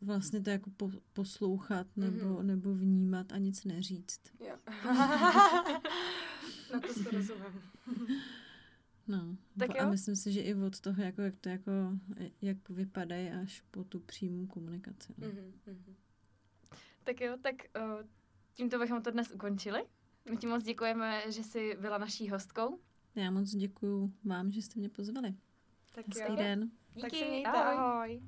vlastně 0.00 0.40
to 0.40 0.50
jako 0.50 0.70
po, 0.70 0.90
poslouchat 1.12 1.86
nebo, 1.96 2.28
Mhm. 2.28 2.46
nebo 2.46 2.74
vnímat 2.74 3.32
a 3.32 3.38
nic 3.38 3.64
neříct. 3.64 4.20
Jo. 4.40 4.56
Na 6.72 6.80
to 6.80 6.92
se 6.94 7.10
rozumím. 7.10 7.62
No, 9.08 9.36
Tak 9.58 9.68
tak 9.68 9.76
a 9.80 9.82
jo. 9.82 9.90
myslím 9.90 10.16
si, 10.16 10.32
že 10.32 10.40
i 10.40 10.54
od 10.54 10.80
toho, 10.80 11.02
jako, 11.02 11.22
jak 11.22 11.34
to 11.40 11.48
jako, 11.48 11.70
jak 12.42 12.68
vypadají 12.68 13.28
až 13.30 13.62
po 13.70 13.84
tu 13.84 14.00
přímou 14.00 14.46
komunikaci. 14.46 15.14
No. 15.18 15.26
Mhm, 15.28 15.52
mhm. 15.66 15.94
Tak 17.04 17.20
jo, 17.20 17.36
tak 17.42 17.54
uh, 17.76 18.06
tímto 18.52 18.78
bychom 18.78 19.02
to 19.02 19.10
dnes 19.10 19.30
ukončili. 19.30 19.84
My 20.30 20.36
ti 20.36 20.46
moc 20.46 20.62
děkujeme, 20.62 21.22
že 21.32 21.42
jsi 21.44 21.76
byla 21.80 21.98
naší 21.98 22.30
hostkou. 22.30 22.78
Já 23.14 23.30
moc 23.30 23.50
děkuju 23.50 24.12
vám, 24.24 24.50
že 24.50 24.62
jste 24.62 24.80
mě 24.80 24.88
pozvali. 24.88 25.34
Tak 25.94 26.04
Hezký 26.08 26.30
jo. 26.32 26.36
den. 26.36 26.70
Tak 27.00 27.12
Díky, 27.12 27.24
se 27.24 27.30
mějte, 27.30 27.50
ahoj. 27.50 27.74
ahoj. 27.76 28.22